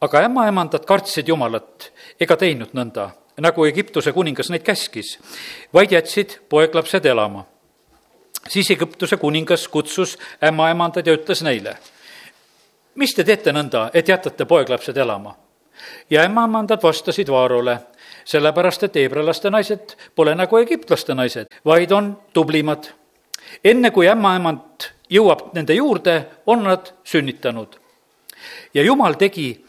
aga 0.00 0.20
ämmaemandad 0.28 0.84
kartsid 0.86 1.28
Jumalat 1.28 1.90
ega 2.20 2.36
teinud 2.36 2.74
nõnda, 2.76 3.10
nagu 3.40 3.64
Egiptuse 3.64 4.12
kuningas 4.12 4.50
neid 4.52 4.62
käskis, 4.62 5.16
vaid 5.74 5.92
jätsid 5.92 6.38
poeglapsed 6.48 7.06
elama. 7.06 7.46
siis 8.48 8.70
Egiptuse 8.70 9.16
kuningas 9.16 9.68
kutsus 9.68 10.18
ämmaemandad 10.42 11.06
ja 11.06 11.16
ütles 11.16 11.42
neile 11.42 11.76
mis 12.96 13.14
te 13.14 13.24
teete 13.24 13.52
nõnda, 13.52 13.90
et 13.94 14.08
jätate 14.08 14.44
poeglapsed 14.44 14.96
elama? 14.96 15.34
ja 16.10 16.22
ämmaemandad 16.22 16.82
vastasid 16.82 17.28
Vaarole, 17.28 17.78
sellepärast 18.24 18.82
et 18.82 18.94
heebrealaste 18.94 19.50
naised 19.50 19.92
pole 20.14 20.34
nagu 20.34 20.56
egiptlaste 20.56 21.14
naised, 21.14 21.46
vaid 21.64 21.92
on 21.92 22.16
tublimad. 22.32 22.86
enne 23.64 23.90
kui 23.90 24.08
ämmaemand 24.08 24.88
jõuab 25.10 25.52
nende 25.54 25.74
juurde, 25.74 26.26
on 26.46 26.64
nad 26.64 26.92
sünnitanud. 27.04 27.76
ja 28.74 28.82
Jumal 28.82 29.14
tegi 29.14 29.64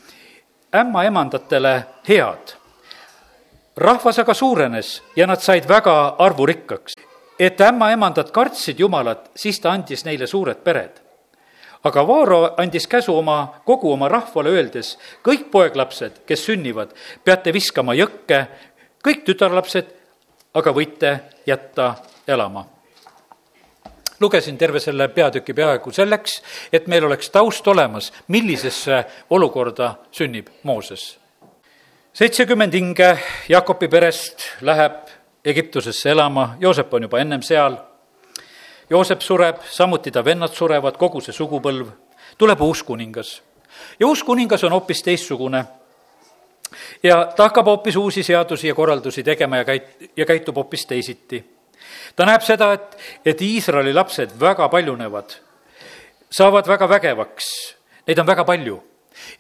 ämmaemandatele 0.76 1.84
head. 2.10 2.56
rahvas 3.78 4.20
aga 4.20 4.34
suurenes 4.34 5.04
ja 5.16 5.28
nad 5.28 5.40
said 5.40 5.68
väga 5.68 6.16
arvurikkaks. 6.18 6.94
et 7.40 7.62
ämmaemandad 7.62 8.32
kartsid 8.32 8.80
Jumalat, 8.80 9.32
siis 9.36 9.60
ta 9.60 9.72
andis 9.72 10.06
neile 10.06 10.28
suured 10.28 10.64
pered 10.64 11.07
aga 11.88 12.04
Vaaro 12.08 12.42
andis 12.58 12.88
käsu 12.88 13.16
oma, 13.18 13.62
kogu 13.66 13.92
oma 13.94 14.10
rahvale, 14.12 14.52
öeldes, 14.56 14.98
kõik 15.26 15.50
poeglapsed, 15.52 16.24
kes 16.28 16.46
sünnivad, 16.46 16.94
peate 17.24 17.54
viskama 17.56 17.96
jõkke, 17.98 18.46
kõik 19.04 19.24
tütarlapsed 19.28 19.98
aga 20.58 20.74
võite 20.74 21.20
jätta 21.46 21.96
elama. 22.28 22.66
lugesin 24.20 24.58
terve 24.58 24.80
selle 24.80 25.08
peatüki 25.08 25.54
peaaegu 25.54 25.92
selleks, 25.94 26.42
et 26.74 26.88
meil 26.88 27.06
oleks 27.06 27.30
taust 27.30 27.68
olemas, 27.68 28.12
millisesse 28.28 29.06
olukorda 29.30 29.96
sünnib 30.12 30.48
Mooses. 30.64 31.20
seitsekümmend 32.14 32.74
hinge 32.74 33.18
Jakobi 33.50 33.88
perest 33.88 34.48
läheb 34.62 35.08
Egiptusesse 35.46 36.10
elama, 36.10 36.58
Joosep 36.60 36.94
on 36.94 37.02
juba 37.02 37.20
ennem 37.20 37.42
seal 37.42 37.78
Joosep 38.90 39.22
sureb, 39.22 39.58
samuti 39.70 40.12
ta 40.12 40.24
vennad 40.24 40.54
surevad, 40.56 40.96
kogu 40.98 41.20
see 41.22 41.36
sugupõlv, 41.36 41.90
tuleb 42.40 42.62
uus 42.62 42.84
kuningas. 42.88 43.42
ja 44.00 44.08
uus 44.08 44.24
kuningas 44.24 44.64
on 44.64 44.72
hoopis 44.72 45.04
teistsugune. 45.04 45.66
ja 47.04 47.26
ta 47.36 47.44
hakkab 47.44 47.66
hoopis 47.66 47.96
uusi 47.96 48.24
seadusi 48.24 48.68
ja 48.68 48.76
korraldusi 48.76 49.24
tegema 49.24 49.58
ja 49.58 49.64
käit-, 49.64 50.12
ja 50.16 50.26
käitub 50.26 50.56
hoopis 50.56 50.86
teisiti. 50.86 51.44
ta 52.16 52.26
näeb 52.26 52.42
seda, 52.42 52.74
et, 52.74 52.98
et 53.26 53.42
Iisraeli 53.42 53.94
lapsed 53.94 54.40
väga 54.40 54.70
paljunevad, 54.70 55.36
saavad 56.32 56.68
väga 56.68 56.90
vägevaks, 56.90 57.76
neid 58.08 58.20
on 58.20 58.28
väga 58.28 58.44
palju. 58.44 58.84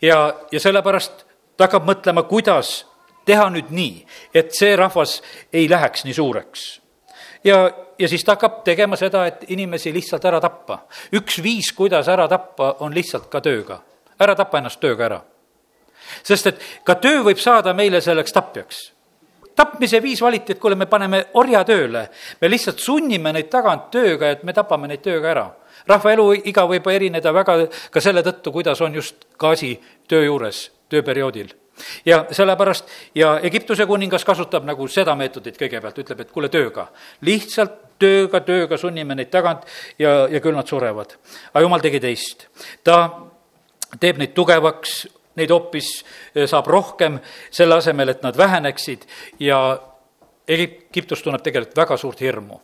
ja, 0.01 0.35
ja 0.51 0.59
sellepärast 0.59 1.25
ta 1.57 1.63
hakkab 1.63 1.87
mõtlema, 1.87 2.23
kuidas 2.23 2.85
teha 3.25 3.49
nüüd 3.49 3.71
nii, 3.71 4.05
et 4.33 4.51
see 4.51 4.75
rahvas 4.75 5.21
ei 5.53 5.69
läheks 5.69 6.03
nii 6.03 6.13
suureks. 6.13 6.81
ja 7.43 7.86
ja 7.99 8.07
siis 8.07 8.23
ta 8.23 8.35
hakkab 8.35 8.63
tegema 8.63 8.95
seda, 8.95 9.25
et 9.27 9.45
inimesi 9.47 9.93
lihtsalt 9.93 10.25
ära 10.25 10.41
tappa. 10.41 10.79
üks 11.13 11.41
viis, 11.43 11.71
kuidas 11.73 12.07
ära 12.07 12.27
tappa, 12.27 12.75
on 12.79 12.93
lihtsalt 12.93 13.29
ka 13.29 13.41
tööga. 13.41 13.79
ära 14.19 14.35
tapa 14.35 14.57
ennast 14.57 14.79
tööga 14.79 15.05
ära. 15.05 15.21
sest 16.23 16.47
et 16.47 16.61
ka 16.83 16.95
töö 16.95 17.23
võib 17.23 17.37
saada 17.37 17.73
meile 17.73 18.01
selleks 18.01 18.33
tapjaks. 18.33 18.91
tapmise 19.55 20.01
viis 20.01 20.21
valiti, 20.21 20.51
et 20.51 20.59
kuule, 20.59 20.75
me 20.75 20.85
paneme 20.85 21.25
orjatööle, 21.33 22.09
me 22.41 22.49
lihtsalt 22.49 22.79
sunnime 22.79 23.33
neid 23.33 23.49
tagant 23.49 23.91
tööga, 23.91 24.29
et 24.29 24.43
me 24.43 24.53
tapame 24.53 24.87
neid 24.87 25.01
tööga 25.01 25.29
ära 25.29 25.51
rahva 25.87 26.11
eluiga 26.11 26.65
võib 26.67 26.87
erineda 26.87 27.31
väga 27.33 27.67
ka 27.91 28.01
selle 28.01 28.23
tõttu, 28.23 28.51
kuidas 28.51 28.81
on 28.81 28.93
just 28.93 29.15
gaasi 29.39 29.79
töö 30.07 30.25
juures, 30.25 30.71
tööperioodil 30.89 31.53
ja 32.05 32.25
sellepärast 32.31 32.89
ja 33.15 33.39
Egiptuse 33.39 33.85
kuningas 33.85 34.25
kasutab 34.25 34.65
nagu 34.65 34.87
seda 34.87 35.15
meetodit 35.15 35.57
kõigepealt, 35.59 35.99
ütleb, 36.03 36.21
et 36.21 36.31
kuule, 36.31 36.49
tööga. 36.49 36.87
lihtsalt 37.21 37.99
tööga, 37.99 38.41
tööga 38.45 38.77
sunnime 38.77 39.15
neid 39.15 39.31
tagant 39.33 39.65
ja, 39.99 40.27
ja 40.31 40.41
küll 40.41 40.55
nad 40.55 40.67
surevad. 40.67 41.17
aga 41.53 41.63
jumal 41.65 41.83
tegi 41.83 41.99
teist. 41.99 42.47
ta 42.83 42.97
teeb 43.99 44.17
neid 44.21 44.33
tugevaks, 44.35 45.07
neid 45.35 45.51
hoopis 45.53 45.91
eh, 46.35 46.47
saab 46.47 46.67
rohkem, 46.67 47.19
selle 47.51 47.77
asemel, 47.77 48.09
et 48.09 48.25
nad 48.25 48.37
väheneksid 48.37 49.05
ja 49.39 49.61
Egiptus 50.47 51.21
tunneb 51.21 51.43
tegelikult 51.43 51.77
väga 51.77 51.97
suurt 51.97 52.21
hirmu. 52.21 52.61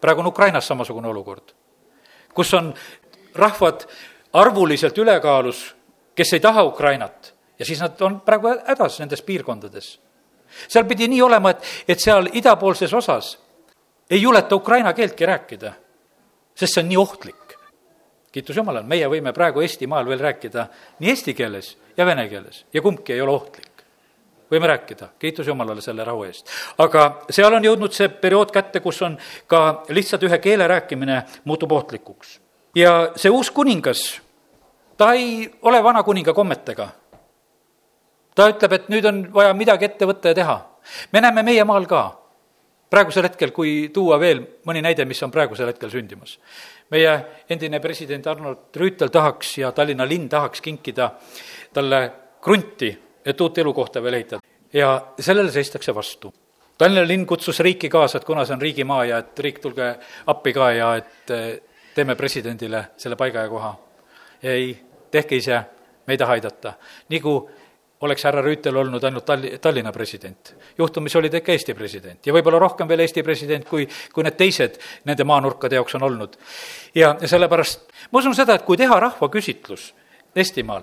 praegu 0.00 0.20
on 0.20 0.26
Ukrainas 0.26 0.66
samasugune 0.66 1.08
olukord, 1.08 1.54
kus 2.34 2.54
on 2.54 2.74
rahvad 3.34 3.86
arvuliselt 4.32 4.98
ülekaalus, 4.98 5.74
kes 6.14 6.32
ei 6.32 6.40
taha 6.40 6.62
Ukrainat 6.64 7.33
ja 7.58 7.64
siis 7.64 7.80
nad 7.80 8.00
on 8.02 8.20
praegu 8.20 8.48
hädas 8.66 8.98
nendes 9.00 9.22
piirkondades. 9.22 10.00
seal 10.68 10.84
pidi 10.84 11.08
nii 11.08 11.22
olema, 11.22 11.50
et, 11.50 11.64
et 11.88 12.00
seal 12.00 12.28
idapoolses 12.32 12.92
osas 12.94 13.38
ei 14.10 14.22
juleta 14.22 14.56
ukraina 14.56 14.92
keeltki 14.92 15.26
rääkida, 15.26 15.72
sest 16.54 16.74
see 16.74 16.82
on 16.82 16.88
nii 16.88 16.96
ohtlik. 16.96 17.56
kiitus 18.32 18.56
Jumalale, 18.56 18.86
meie 18.86 19.06
võime 19.08 19.32
praegu 19.32 19.62
Eestimaal 19.62 20.06
veel 20.06 20.18
rääkida 20.18 20.66
nii 20.98 21.10
eesti 21.10 21.34
keeles 21.34 21.76
ja 21.96 22.06
vene 22.06 22.28
keeles 22.28 22.64
ja 22.74 22.82
kumbki 22.82 23.12
ei 23.12 23.20
ole 23.20 23.30
ohtlik. 23.30 23.70
võime 24.50 24.66
rääkida, 24.66 25.08
kiitus 25.18 25.46
Jumalale 25.46 25.80
selle 25.80 26.04
rahu 26.04 26.24
eest. 26.24 26.50
aga 26.78 27.24
seal 27.30 27.54
on 27.54 27.64
jõudnud 27.64 27.92
see 27.92 28.08
periood 28.08 28.50
kätte, 28.50 28.80
kus 28.80 29.02
on 29.02 29.18
ka 29.46 29.84
lihtsalt 29.88 30.22
ühe 30.22 30.38
keele 30.38 30.68
rääkimine 30.68 31.22
muutub 31.44 31.72
ohtlikuks. 31.72 32.40
ja 32.74 33.12
see 33.16 33.30
uus 33.30 33.50
kuningas, 33.50 34.20
ta 34.96 35.12
ei 35.12 35.50
ole 35.62 35.82
vana 35.82 36.02
kuninga 36.02 36.34
kommetega 36.34 36.88
ta 38.34 38.48
ütleb, 38.50 38.72
et 38.72 38.90
nüüd 38.92 39.06
on 39.08 39.22
vaja 39.34 39.54
midagi 39.56 39.88
ette 39.88 40.06
võtta 40.08 40.32
ja 40.32 40.38
teha. 40.40 40.58
me 41.12 41.20
näeme 41.20 41.42
meie 41.42 41.64
maal 41.64 41.86
ka, 41.86 42.02
praegusel 42.90 43.26
hetkel, 43.28 43.50
kui 43.54 43.88
tuua 43.94 44.18
veel 44.20 44.42
mõni 44.68 44.82
näide, 44.84 45.06
mis 45.08 45.22
on 45.22 45.32
praegusel 45.34 45.70
hetkel 45.72 45.90
sündimas. 45.90 46.38
meie 46.90 47.14
endine 47.50 47.80
president 47.80 48.26
Arnold 48.26 48.76
Rüütel 48.76 49.10
tahaks 49.10 49.58
ja 49.58 49.72
Tallinna 49.72 50.06
linn 50.08 50.28
tahaks 50.28 50.60
kinkida 50.60 51.10
talle 51.72 52.00
krunti, 52.42 52.90
et 53.24 53.40
uut 53.40 53.58
elukohta 53.58 54.02
veel 54.02 54.14
ehitada. 54.14 54.40
ja 54.72 55.06
sellele 55.18 55.50
seistakse 55.50 55.94
vastu. 55.94 56.32
Tallinna 56.78 57.06
linn 57.06 57.26
kutsus 57.26 57.60
riiki 57.60 57.88
kaasa, 57.88 58.18
et 58.18 58.24
kuna 58.24 58.44
see 58.44 58.54
on 58.54 58.62
riigimaa 58.62 59.04
ja 59.04 59.18
et 59.18 59.38
riik, 59.38 59.60
tulge 59.62 59.94
appi 60.26 60.52
ka 60.52 60.70
ja 60.72 60.96
et 60.96 61.30
eh, 61.30 61.60
teeme 61.94 62.16
presidendile 62.18 62.84
selle 62.96 63.16
paiga 63.16 63.46
ja 63.46 63.48
koha. 63.48 63.76
ei, 64.42 64.76
tehke 65.10 65.36
ise, 65.36 65.60
me 66.06 66.12
ei 66.12 66.18
taha 66.18 66.32
aidata. 66.32 66.74
nii 67.08 67.20
kui 67.20 67.63
oleks 68.00 68.24
härra 68.24 68.42
Rüütel 68.42 68.76
olnud 68.76 69.04
ainult 69.04 69.24
Talli-, 69.24 69.58
Tallinna 69.58 69.92
president. 69.92 70.54
juhtumisi 70.78 71.18
oli 71.18 71.30
ta 71.30 71.36
ikka 71.36 71.52
Eesti 71.52 71.74
president 71.74 72.26
ja 72.26 72.32
võib-olla 72.32 72.58
rohkem 72.58 72.88
veel 72.88 73.04
Eesti 73.04 73.22
president, 73.22 73.68
kui, 73.68 73.86
kui 74.12 74.24
need 74.24 74.36
teised 74.36 74.80
nende 75.04 75.24
maanurkade 75.24 75.78
jaoks 75.78 75.94
on 75.94 76.02
olnud. 76.02 76.36
ja, 76.94 77.16
ja 77.20 77.28
sellepärast 77.28 77.86
ma 78.10 78.18
usun 78.18 78.34
seda, 78.34 78.54
et 78.54 78.66
kui 78.66 78.76
teha 78.76 79.00
rahvaküsitlus 79.08 79.92
Eestimaal, 80.36 80.82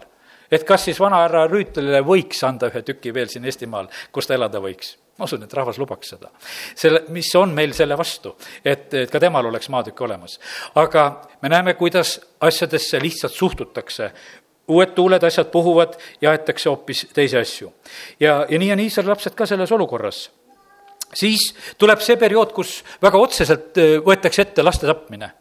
et 0.52 0.64
kas 0.64 0.88
siis 0.88 1.00
vanahärra 1.00 1.46
Rüütelile 1.52 2.02
võiks 2.08 2.44
anda 2.48 2.72
ühe 2.72 2.82
tüki 2.88 3.14
veel 3.14 3.28
siin 3.28 3.46
Eestimaal, 3.46 3.92
kus 4.12 4.28
ta 4.28 4.38
elada 4.40 4.64
võiks 4.64 4.96
ma 5.22 5.28
usun, 5.28 5.44
et 5.46 5.54
rahvas 5.54 5.78
lubaks 5.78 6.14
seda. 6.16 6.32
selle, 6.76 7.04
mis 7.14 7.30
on 7.38 7.52
meil 7.54 7.76
selle 7.78 7.98
vastu, 8.00 8.34
et, 8.66 8.88
et 9.04 9.12
ka 9.12 9.20
temal 9.22 9.46
oleks 9.52 9.70
maatükk 9.70 10.02
olemas. 10.02 10.40
aga 10.76 11.04
me 11.42 11.50
näeme, 11.50 11.76
kuidas 11.78 12.16
asjadesse 12.42 13.00
lihtsalt 13.02 13.34
suhtutakse 13.34 14.12
uued 14.72 14.94
tuuled, 14.96 15.24
asjad 15.24 15.52
puhuvad 15.54 15.98
ja 16.22 16.32
aetakse 16.32 16.70
hoopis 16.70 17.06
teisi 17.14 17.38
asju. 17.38 17.74
ja, 18.20 18.46
ja 18.50 18.60
nii 18.60 18.72
on 18.76 18.86
Iisraeli 18.86 19.12
lapsed 19.12 19.36
ka 19.36 19.46
selles 19.46 19.72
olukorras. 19.72 20.30
siis 21.14 21.52
tuleb 21.78 22.00
see 22.02 22.18
periood, 22.18 22.54
kus 22.56 22.82
väga 23.02 23.20
otseselt 23.20 23.78
äh, 23.78 23.98
võetakse 24.06 24.48
ette 24.48 24.64
laste 24.64 24.88
tapmine 24.88 25.34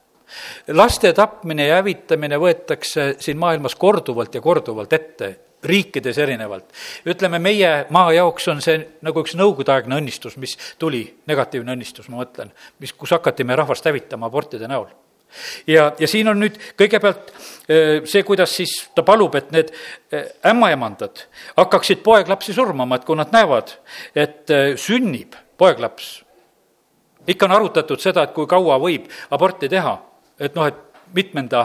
laste 0.69 1.13
tapmine 1.13 1.67
ja 1.67 1.81
hävitamine 1.81 2.39
võetakse 2.39 3.15
siin 3.19 3.39
maailmas 3.39 3.75
korduvalt 3.75 4.35
ja 4.35 4.41
korduvalt 4.41 4.93
ette, 4.93 5.31
riikides 5.65 6.19
erinevalt. 6.19 6.73
ütleme, 7.07 7.39
meie 7.39 7.87
maa 7.91 8.13
jaoks 8.13 8.49
on 8.49 8.63
see 8.65 8.79
nagu 9.03 9.21
üks 9.21 9.35
nõukogudeaegne 9.37 9.99
õnnistus, 9.99 10.39
mis 10.41 10.57
tuli, 10.79 11.03
negatiivne 11.27 11.75
õnnistus, 11.75 12.09
ma 12.09 12.23
mõtlen, 12.23 12.53
mis, 12.79 12.93
kus 12.93 13.11
hakati 13.11 13.45
me 13.45 13.57
rahvast 13.57 13.85
hävitama 13.85 14.31
abortide 14.31 14.69
näol 14.71 14.89
ja, 15.67 15.91
ja 15.99 16.09
siin 16.09 16.29
on 16.31 16.41
nüüd 16.43 16.59
kõigepealt 16.79 17.31
äh, 17.33 18.01
see, 18.09 18.23
kuidas 18.27 18.55
siis 18.57 18.75
ta 18.95 19.05
palub, 19.07 19.35
et 19.39 19.51
need 19.55 19.73
äh, 19.73 20.31
ämmaemandad 20.53 21.25
hakkaksid 21.59 22.05
poeglapsi 22.07 22.55
surmama, 22.57 22.99
et 22.99 23.07
kui 23.09 23.19
nad 23.19 23.33
näevad, 23.35 23.75
et 24.15 24.53
äh, 24.55 24.73
sünnib 24.81 25.39
poeglaps, 25.61 26.13
ikka 27.31 27.49
on 27.49 27.57
arutatud 27.59 28.01
seda, 28.03 28.25
et 28.27 28.37
kui 28.37 28.49
kaua 28.51 28.79
võib 28.83 29.11
aborti 29.31 29.69
teha, 29.71 29.97
et 30.41 30.57
noh, 30.57 30.71
et 30.71 30.87
mitmenda 31.11 31.65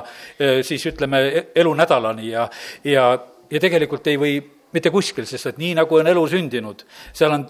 siis 0.65 0.81
ütleme, 0.89 1.19
e-, 1.29 1.43
elunädalani 1.61 2.31
ja, 2.31 2.47
ja, 2.83 3.03
ja 3.51 3.59
tegelikult 3.61 4.07
ei 4.09 4.17
või 4.17 4.39
mitte 4.75 4.91
kuskil, 4.91 5.27
sest 5.29 5.51
et 5.51 5.59
nii, 5.61 5.75
nagu 5.77 5.99
on 5.99 6.09
elu 6.09 6.23
sündinud, 6.31 6.81
seal 7.15 7.37
on 7.37 7.45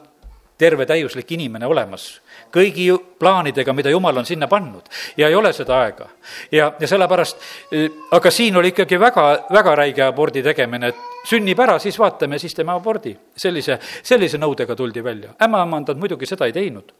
terve 0.57 0.85
täiuslik 0.85 1.31
inimene 1.35 1.67
olemas, 1.67 2.21
kõigi 2.53 2.87
plaanidega, 3.19 3.73
mida 3.75 3.91
jumal 3.91 4.17
on 4.17 4.25
sinna 4.25 4.47
pannud 4.47 4.87
ja 5.17 5.27
ei 5.27 5.35
ole 5.35 5.51
seda 5.53 5.79
aega. 5.83 6.07
ja, 6.51 6.71
ja 6.79 6.87
sellepärast, 6.87 7.41
e, 7.71 7.87
aga 8.11 8.31
siin 8.31 8.57
oli 8.57 8.71
ikkagi 8.73 8.99
väga, 8.99 9.25
väga 9.51 9.75
räige 9.75 10.05
abordi 10.07 10.43
tegemine, 10.43 10.93
et 10.93 11.27
sünnib 11.27 11.59
ära, 11.59 11.79
siis 11.79 11.99
vaatame, 11.99 12.39
siis 12.39 12.55
teeme 12.55 12.71
abordi. 12.71 13.15
sellise, 13.37 13.79
sellise 14.03 14.37
nõudega 14.37 14.75
tuldi 14.75 15.03
välja. 15.03 15.33
ämmaemandad 15.41 15.99
muidugi 15.99 16.25
seda 16.25 16.45
ei 16.45 16.53
teinud. 16.53 16.93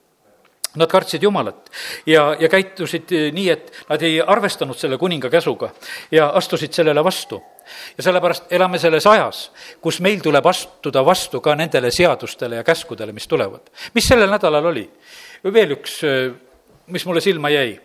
Nad 0.76 0.92
kartsid 0.92 1.24
Jumalat 1.24 1.70
ja, 2.06 2.36
ja 2.40 2.50
käitusid 2.52 3.12
nii, 3.36 3.46
et 3.52 3.72
nad 3.90 4.02
ei 4.04 4.18
arvestanud 4.22 4.78
selle 4.78 4.98
kuninga 5.00 5.30
käsuga 5.32 5.70
ja 6.12 6.30
astusid 6.36 6.74
sellele 6.76 7.04
vastu. 7.04 7.42
ja 7.98 8.04
sellepärast 8.04 8.52
elame 8.54 8.80
selles 8.80 9.08
ajas, 9.08 9.52
kus 9.82 10.00
meil 10.02 10.20
tuleb 10.22 10.46
astuda 10.46 11.06
vastu 11.06 11.42
ka 11.42 11.56
nendele 11.56 11.92
seadustele 11.92 12.56
ja 12.56 12.64
käskudele, 12.64 13.12
mis 13.12 13.28
tulevad. 13.28 13.72
mis 13.94 14.08
sellel 14.08 14.30
nädalal 14.30 14.66
oli? 14.66 14.90
veel 15.54 15.78
üks, 15.78 16.02
mis 16.88 17.06
mulle 17.06 17.22
silma 17.22 17.50
jäi. 17.50 17.80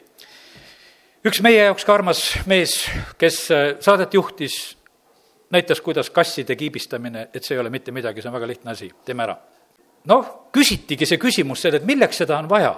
üks 1.25 1.41
meie 1.43 1.65
jaoks 1.65 1.85
ka 1.85 1.95
armas 1.95 2.25
mees, 2.47 2.85
kes 3.19 3.47
saadet 3.81 4.15
juhtis, 4.15 4.77
näitas, 5.51 5.81
kuidas 5.81 6.11
kasside 6.11 6.57
kiibistamine, 6.57 7.29
et 7.35 7.45
see 7.45 7.55
ei 7.55 7.61
ole 7.61 7.71
mitte 7.71 7.93
midagi, 7.93 8.23
see 8.23 8.29
on 8.29 8.39
väga 8.39 8.53
lihtne 8.53 8.77
asi, 8.77 8.91
teeme 9.05 9.29
ära 9.29 9.39
noh, 10.09 10.29
küsitigi 10.55 11.07
see 11.09 11.21
küsimus 11.21 11.65
selle, 11.65 11.81
et 11.81 11.89
milleks 11.89 12.23
seda 12.23 12.39
on 12.41 12.49
vaja, 12.51 12.73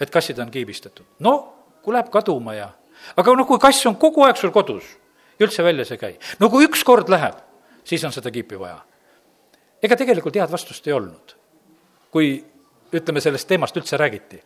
et 0.00 0.10
kassid 0.10 0.38
on 0.42 0.50
kiibistatud. 0.50 1.06
no 1.20 1.34
kui 1.82 1.94
läheb 1.94 2.10
kaduma 2.14 2.54
ja, 2.56 2.70
aga 3.16 3.34
noh, 3.36 3.46
kui 3.46 3.60
kass 3.62 3.86
on 3.90 3.98
kogu 4.00 4.24
aeg 4.26 4.38
sul 4.38 4.54
kodus 4.54 4.86
ja 5.38 5.46
üldse 5.46 5.64
väljas 5.64 5.92
ei 5.94 6.00
käi, 6.00 6.16
no 6.40 6.50
kui 6.50 6.66
üks 6.66 6.84
kord 6.86 7.10
läheb, 7.12 7.38
siis 7.84 8.04
on 8.04 8.14
seda 8.14 8.30
kiipi 8.30 8.58
vaja. 8.58 8.80
ega 9.82 9.98
tegelikult 9.98 10.38
head 10.38 10.50
vastust 10.50 10.86
ei 10.86 10.96
olnud, 10.96 11.36
kui 12.10 12.34
ütleme, 12.92 13.22
sellest 13.24 13.48
teemast 13.48 13.76
üldse 13.76 13.96
räägiti. 13.96 14.42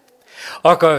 aga 0.64 0.92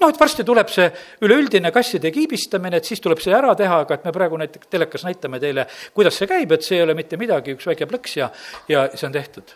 noh, 0.00 0.10
et 0.10 0.20
varsti 0.20 0.44
tuleb 0.44 0.70
see 0.70 0.90
üleüldine 1.22 1.70
kasside 1.72 2.10
kiibistamine, 2.10 2.82
et 2.82 2.84
siis 2.84 3.00
tuleb 3.00 3.22
see 3.22 3.34
ära 3.34 3.54
teha, 3.58 3.82
aga 3.86 3.94
et 3.94 4.04
me 4.04 4.12
praegu 4.12 4.38
näiteks 4.40 4.70
telekas 4.70 5.06
näitame 5.06 5.40
teile, 5.40 5.66
kuidas 5.94 6.18
see 6.18 6.30
käib, 6.30 6.52
et 6.52 6.66
see 6.66 6.80
ei 6.80 6.86
ole 6.86 6.98
mitte 6.98 7.16
midagi, 7.16 7.54
üks 7.56 7.66
väike 7.70 7.86
plõks 7.86 8.16
ja, 8.18 8.32
ja 8.68 8.88
see 8.94 9.06
on 9.06 9.14
tehtud 9.14 9.54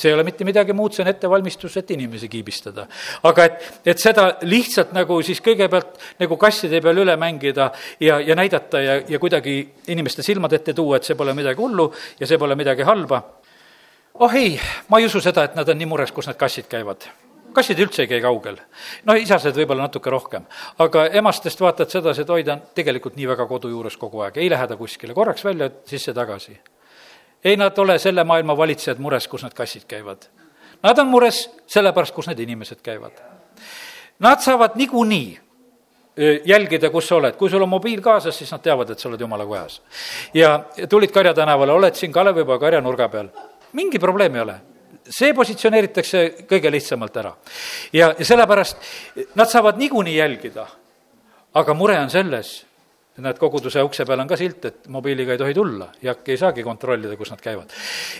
see 0.00 0.10
ei 0.10 0.16
ole 0.16 0.24
mitte 0.26 0.46
midagi 0.48 0.74
muud, 0.76 0.94
see 0.94 1.04
on 1.04 1.10
ettevalmistus, 1.12 1.76
et 1.80 1.90
inimesi 1.94 2.28
kiibistada. 2.32 2.86
aga 3.28 3.46
et, 3.48 3.68
et 3.92 4.00
seda 4.00 4.26
lihtsalt 4.48 4.94
nagu 4.96 5.20
siis 5.26 5.42
kõigepealt 5.44 6.00
nagu 6.22 6.38
kasside 6.40 6.80
peal 6.82 7.02
üle 7.04 7.16
mängida 7.20 7.70
ja, 8.00 8.20
ja 8.20 8.36
näidata 8.38 8.80
ja, 8.80 9.00
ja 9.08 9.22
kuidagi 9.22 9.56
inimeste 9.92 10.24
silmad 10.26 10.52
ette 10.56 10.74
tuua, 10.76 10.98
et 10.98 11.08
see 11.08 11.18
pole 11.18 11.34
midagi 11.36 11.60
hullu 11.60 11.90
ja 12.20 12.28
see 12.28 12.38
pole 12.40 12.56
midagi 12.58 12.86
halba. 12.88 13.22
oh 14.20 14.34
ei, 14.36 14.58
ma 14.88 14.98
ei 15.00 15.08
usu 15.10 15.20
seda, 15.20 15.44
et 15.48 15.58
nad 15.58 15.68
on 15.68 15.78
nii 15.78 15.90
mures, 15.90 16.12
kus 16.12 16.30
need 16.30 16.40
kassid 16.40 16.70
käivad 16.70 17.08
kassid 17.54 17.80
üldse 17.82 18.04
ei 18.04 18.08
käi 18.08 18.20
kaugel. 18.22 18.60
no 19.04 19.14
isased 19.18 19.56
võib-olla 19.56 19.88
natuke 19.88 20.10
rohkem, 20.10 20.44
aga 20.78 21.08
emastest 21.18 21.60
vaatad 21.60 21.90
sedasi, 21.90 22.22
et 22.22 22.30
oi, 22.30 22.44
ta 22.46 22.54
on 22.54 22.62
tegelikult 22.74 23.16
nii 23.18 23.26
väga 23.32 23.46
kodu 23.50 23.68
juures 23.72 23.96
kogu 23.98 24.22
aeg, 24.22 24.38
ei 24.38 24.50
lähe 24.50 24.68
ta 24.70 24.78
kuskile, 24.78 25.14
korraks 25.14 25.44
välja, 25.44 25.70
sisse-tagasi 25.90 26.58
ei 27.44 27.56
nad 27.56 27.78
ole 27.78 27.98
selle 27.98 28.24
maailma 28.24 28.56
valitsejad 28.56 28.98
mures, 28.98 29.28
kus 29.28 29.42
need 29.42 29.54
kassid 29.56 29.84
käivad. 29.88 30.26
Nad 30.82 30.98
on 30.98 31.06
mures 31.06 31.44
sellepärast, 31.66 32.14
kus 32.14 32.28
need 32.30 32.40
inimesed 32.40 32.80
käivad. 32.82 33.20
Nad 34.20 34.40
saavad 34.44 34.76
niikuinii 34.76 35.40
jälgida, 36.44 36.90
kus 36.90 37.08
sa 37.08 37.16
oled, 37.16 37.36
kui 37.36 37.50
sul 37.50 37.62
on 37.62 37.68
mobiil 37.68 38.00
kaasas, 38.04 38.36
siis 38.38 38.50
nad 38.52 38.62
teavad, 38.62 38.90
et 38.90 38.98
sa 38.98 39.08
oled 39.08 39.20
jumala 39.20 39.46
kojas. 39.46 39.80
ja 40.34 40.64
tulid 40.88 41.10
Karja 41.10 41.34
tänavale, 41.34 41.72
oled 41.72 41.94
siin 41.94 42.12
Kalevipoja 42.12 42.58
Karja 42.58 42.80
nurga 42.80 43.08
peal, 43.08 43.28
mingi 43.72 43.98
probleem 43.98 44.34
ei 44.34 44.40
ole 44.40 44.60
see 45.10 45.34
positsioneeritakse 45.34 46.24
kõige 46.48 46.70
lihtsamalt 46.72 47.16
ära. 47.16 47.32
ja, 47.92 48.14
ja 48.18 48.24
sellepärast 48.24 48.76
nad 49.34 49.50
saavad 49.50 49.78
niikuinii 49.78 50.16
jälgida. 50.16 50.66
aga 51.54 51.74
mure 51.74 51.98
on 51.98 52.10
selles, 52.10 52.66
näed, 53.24 53.38
koguduse 53.38 53.82
ukse 53.82 54.04
peal 54.08 54.20
on 54.20 54.28
ka 54.28 54.36
silt, 54.40 54.64
et 54.64 54.88
mobiiliga 54.88 55.36
ei 55.36 55.38
tohi 55.38 55.54
tulla 55.54 55.90
ja 56.02 56.14
ei 56.26 56.36
saagi 56.40 56.62
kontrollida, 56.66 57.16
kus 57.16 57.30
nad 57.30 57.40
käivad. 57.40 57.72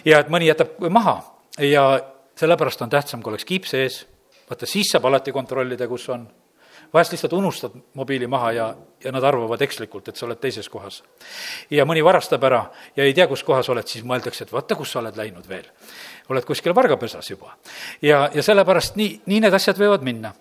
ja 0.05 0.21
et 0.21 0.29
mõni 0.33 0.51
jätab 0.51 0.79
maha 0.91 1.21
ja 1.59 2.01
sellepärast 2.41 2.83
on 2.83 2.91
tähtsam, 2.91 3.23
kui 3.23 3.31
oleks 3.31 3.45
kiip 3.45 3.67
sees, 3.69 4.05
vaata 4.51 4.67
siis 4.67 4.93
saab 4.93 5.09
alati 5.11 5.33
kontrollida, 5.33 5.89
kus 5.89 6.09
on. 6.09 6.29
vahest 6.93 7.13
lihtsalt 7.13 7.33
unustad 7.33 7.75
mobiili 7.95 8.27
maha 8.27 8.53
ja, 8.53 8.65
ja 9.05 9.13
nad 9.13 9.25
arvavad 9.25 9.61
ekslikult, 9.63 10.09
et 10.09 10.17
sa 10.17 10.27
oled 10.27 10.41
teises 10.41 10.69
kohas. 10.69 11.03
ja 11.71 11.85
mõni 11.85 12.05
varastab 12.05 12.45
ära 12.45 12.65
ja 12.97 13.05
ei 13.05 13.15
tea, 13.15 13.27
kus 13.31 13.45
kohas 13.45 13.69
oled, 13.69 13.87
siis 13.87 14.05
mõeldakse, 14.05 14.45
et 14.45 14.53
vaata, 14.53 14.75
kus 14.75 14.93
sa 14.93 14.99
oled 14.99 15.17
läinud 15.17 15.49
veel. 15.49 15.69
oled 16.29 16.45
kuskil 16.45 16.75
vargapesas 16.75 17.31
juba. 17.31 17.57
ja, 18.03 18.31
ja 18.35 18.43
sellepärast 18.43 18.97
nii, 18.97 19.21
nii 19.27 19.41
need 19.41 19.55
asjad 19.55 19.79
võivad 19.79 20.03
minna. 20.03 20.35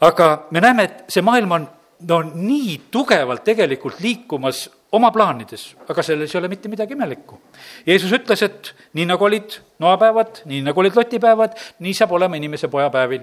aga 0.00 0.46
me 0.50 0.60
näeme, 0.60 0.84
et 0.84 1.04
see 1.08 1.22
maailm 1.22 1.52
on 1.52 1.68
no 2.06 2.20
nii 2.22 2.80
tugevalt 2.90 3.44
tegelikult 3.44 4.00
liikumas 4.00 4.68
oma 4.92 5.10
plaanides, 5.12 5.74
aga 5.88 6.02
selles 6.02 6.34
ei 6.34 6.38
ole 6.38 6.48
mitte 6.48 6.70
midagi 6.70 6.94
imelikku. 6.96 7.40
Jeesus 7.86 8.12
ütles, 8.14 8.42
et 8.46 8.72
nii 8.96 9.06
nagu 9.08 9.24
olid 9.24 9.58
noapäevad, 9.82 10.44
nii 10.48 10.62
nagu 10.64 10.80
olid 10.80 10.96
lotipäevad, 10.96 11.58
nii 11.84 11.94
saab 11.94 12.14
olema 12.16 12.38
inimese 12.38 12.68
poja 12.68 12.90
päevil. 12.90 13.22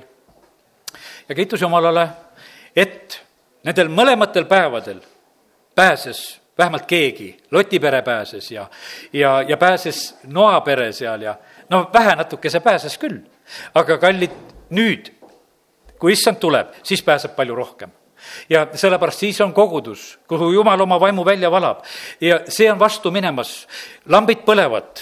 ja 1.30 1.36
kiitus 1.36 1.62
Jumalale, 1.62 2.08
et 2.76 3.22
nendel 3.64 3.90
mõlematel 3.90 4.46
päevadel 4.46 5.02
pääses 5.76 6.42
vähemalt 6.58 6.86
keegi, 6.86 7.38
Loti 7.52 7.80
pere 7.80 8.02
pääses 8.02 8.52
ja, 8.52 8.70
ja, 9.14 9.42
ja 9.42 9.58
pääses 9.58 10.18
Noa 10.24 10.62
pere 10.62 10.92
seal 10.94 11.22
ja 11.22 11.36
no 11.70 11.90
vähe 11.94 12.16
natukese 12.16 12.60
pääses 12.60 12.98
küll. 12.98 13.20
aga 13.74 13.98
kallid, 13.98 14.32
nüüd, 14.70 15.12
kui 16.00 16.12
issand 16.12 16.38
tuleb, 16.38 16.74
siis 16.84 17.04
pääseb 17.04 17.36
palju 17.36 17.56
rohkem 17.56 17.92
ja 18.50 18.68
sellepärast 18.74 19.20
siis 19.20 19.42
on 19.42 19.54
kogudus, 19.54 20.20
kuhu 20.28 20.52
Jumal 20.52 20.82
oma 20.82 21.00
vaimu 21.00 21.26
välja 21.26 21.52
valab. 21.52 21.84
Ja 22.22 22.40
see 22.48 22.72
on 22.72 22.80
vastu 22.80 23.12
minemas, 23.12 23.68
lambid 24.06 24.46
põlevad, 24.46 25.02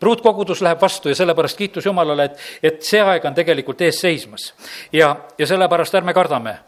pruutkogudus 0.00 0.62
läheb 0.62 0.80
vastu 0.80 1.08
ja 1.08 1.14
sellepärast 1.14 1.58
kiitus 1.58 1.86
Jumalale, 1.86 2.24
et, 2.24 2.44
et 2.62 2.82
see 2.84 3.00
aeg 3.02 3.24
on 3.24 3.34
tegelikult 3.34 3.80
ees 3.80 4.00
seismas. 4.00 4.52
ja, 4.92 5.16
ja 5.38 5.46
sellepärast 5.46 5.94
ärme 5.94 6.14
kardame. 6.14 6.58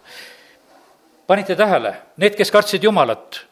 panite 1.27 1.57
tähele, 1.57 1.95
need, 2.17 2.37
kes 2.37 2.51
kartsid 2.51 2.85
Jumalat, 2.85 3.45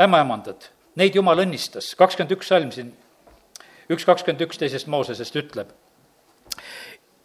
ämmaemandad, 0.00 0.68
neid 0.96 1.14
Jumal 1.14 1.40
õnnistas, 1.46 1.94
kakskümmend 1.96 2.36
üks 2.36 2.48
salm 2.48 2.72
siin, 2.72 2.92
üks 3.88 4.04
kakskümmend 4.04 4.44
üks 4.44 4.60
teisest 4.60 4.86
Moosesest 4.86 5.36
ütleb, 5.36 5.72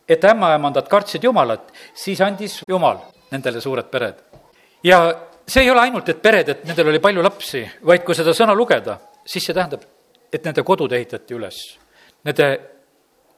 et 0.08 0.24
ämmaemandad 0.24 0.88
kartsid 0.88 1.24
Jumalat, 1.24 1.74
siis 1.94 2.22
andis 2.22 2.62
Jumal 2.70 3.04
nendele 3.32 3.62
suured 3.62 3.92
pered 3.92 4.27
ja 4.84 5.00
see 5.48 5.64
ei 5.64 5.72
ole 5.72 5.82
ainult, 5.82 6.10
et 6.10 6.22
pered, 6.22 6.50
et 6.50 6.66
nendel 6.68 6.92
oli 6.92 7.02
palju 7.04 7.24
lapsi, 7.24 7.64
vaid 7.88 8.04
kui 8.06 8.16
seda 8.16 8.34
sõna 8.36 8.56
lugeda, 8.58 8.98
siis 9.26 9.46
see 9.48 9.56
tähendab, 9.56 9.84
et 10.34 10.44
nende 10.46 10.64
kodud 10.68 10.92
ehitati 10.92 11.38
üles. 11.38 11.62
Nende 12.28 12.50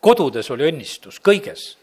kodudes 0.02 0.49
oli 0.52 0.69
õnnistus, 0.71 1.19
kõiges. 1.21 1.75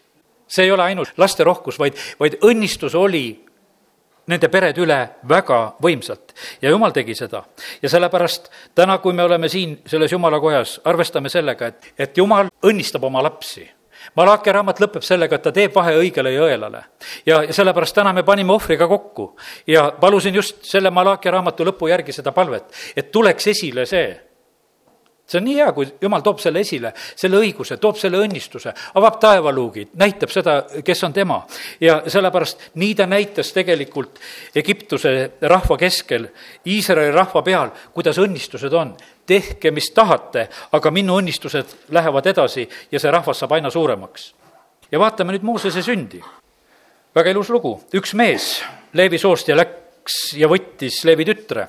see 0.47 0.63
ei 0.63 0.71
ole 0.71 0.83
ainult 0.83 1.17
lasterohkus, 1.19 1.79
vaid, 1.79 1.97
vaid 2.19 2.37
õnnistus 2.41 2.95
oli 2.95 3.47
nende 4.27 4.47
pered 4.51 4.77
üle 4.79 4.99
väga 5.27 5.59
võimsalt 5.83 6.33
ja 6.61 6.69
jumal 6.69 6.91
tegi 6.91 7.15
seda. 7.15 7.43
ja 7.81 7.89
sellepärast 7.89 8.51
täna, 8.75 8.97
kui 8.97 9.13
me 9.13 9.23
oleme 9.23 9.49
siin 9.49 9.79
selles 9.85 10.11
jumala 10.11 10.39
kojas, 10.39 10.79
arvestame 10.83 11.29
sellega, 11.29 11.67
et, 11.67 11.93
et 11.97 12.17
jumal 12.17 12.49
õnnistab 12.63 13.03
oma 13.03 13.23
lapsi 13.23 13.67
Malachi 14.15 14.51
raamat 14.51 14.79
lõpeb 14.81 15.05
sellega, 15.05 15.35
et 15.35 15.43
ta 15.43 15.51
teeb 15.51 15.75
vahe 15.75 15.95
õigele 15.99 16.31
ja 16.33 16.45
õelale. 16.47 16.83
ja, 17.25 17.41
ja 17.43 17.53
sellepärast 17.53 17.95
täna 17.95 18.13
me 18.13 18.23
panime 18.23 18.53
ohvriga 18.53 18.87
kokku 18.87 19.35
ja 19.67 19.91
palusin 19.99 20.35
just 20.35 20.63
selle 20.65 20.89
Malachi 20.91 21.31
raamatu 21.31 21.65
lõpu 21.65 21.89
järgi 21.89 22.13
seda 22.13 22.31
palvet, 22.31 22.71
et 22.95 23.11
tuleks 23.11 23.47
esile 23.47 23.85
see, 23.85 24.07
see 25.27 25.39
on 25.41 25.45
nii 25.47 25.57
hea, 25.59 25.71
kui 25.75 25.89
jumal 26.01 26.23
toob 26.23 26.39
selle 26.39 26.61
esile, 26.63 26.93
selle 26.95 27.41
õiguse, 27.41 27.77
toob 27.81 27.99
selle 27.99 28.21
õnnistuse, 28.23 28.71
avab 28.99 29.19
taevaluugid, 29.21 29.91
näitab 29.99 30.31
seda, 30.31 30.61
kes 30.85 31.03
on 31.03 31.13
tema. 31.13 31.41
ja 31.81 32.01
sellepärast 32.07 32.71
nii 32.75 32.95
ta 32.95 33.05
näitas 33.05 33.51
tegelikult 33.53 34.19
Egiptuse 34.55 35.33
rahva 35.41 35.77
keskel, 35.77 36.29
Iisraeli 36.65 37.11
rahva 37.11 37.43
peal, 37.43 37.75
kuidas 37.93 38.17
õnnistused 38.23 38.73
on 38.73 38.95
tehke, 39.27 39.71
mis 39.71 39.91
tahate, 39.91 40.47
aga 40.71 40.91
minu 40.91 41.19
õnnistused 41.19 41.75
lähevad 41.93 42.29
edasi 42.31 42.65
ja 42.91 42.99
see 42.99 43.11
rahvas 43.11 43.43
saab 43.43 43.57
aina 43.57 43.69
suuremaks. 43.69 44.33
ja 44.91 44.99
vaatame 44.99 45.35
nüüd 45.35 45.43
Moosese 45.43 45.83
sündi. 45.83 46.21
väga 47.15 47.29
ilus 47.29 47.49
lugu, 47.49 47.81
üks 47.93 48.13
mees 48.13 48.63
Leevi 48.93 49.17
soost 49.17 49.47
ja 49.47 49.55
läks 49.55 50.33
ja 50.33 50.47
võttis 50.47 51.03
Leevi 51.03 51.25
tütre. 51.25 51.67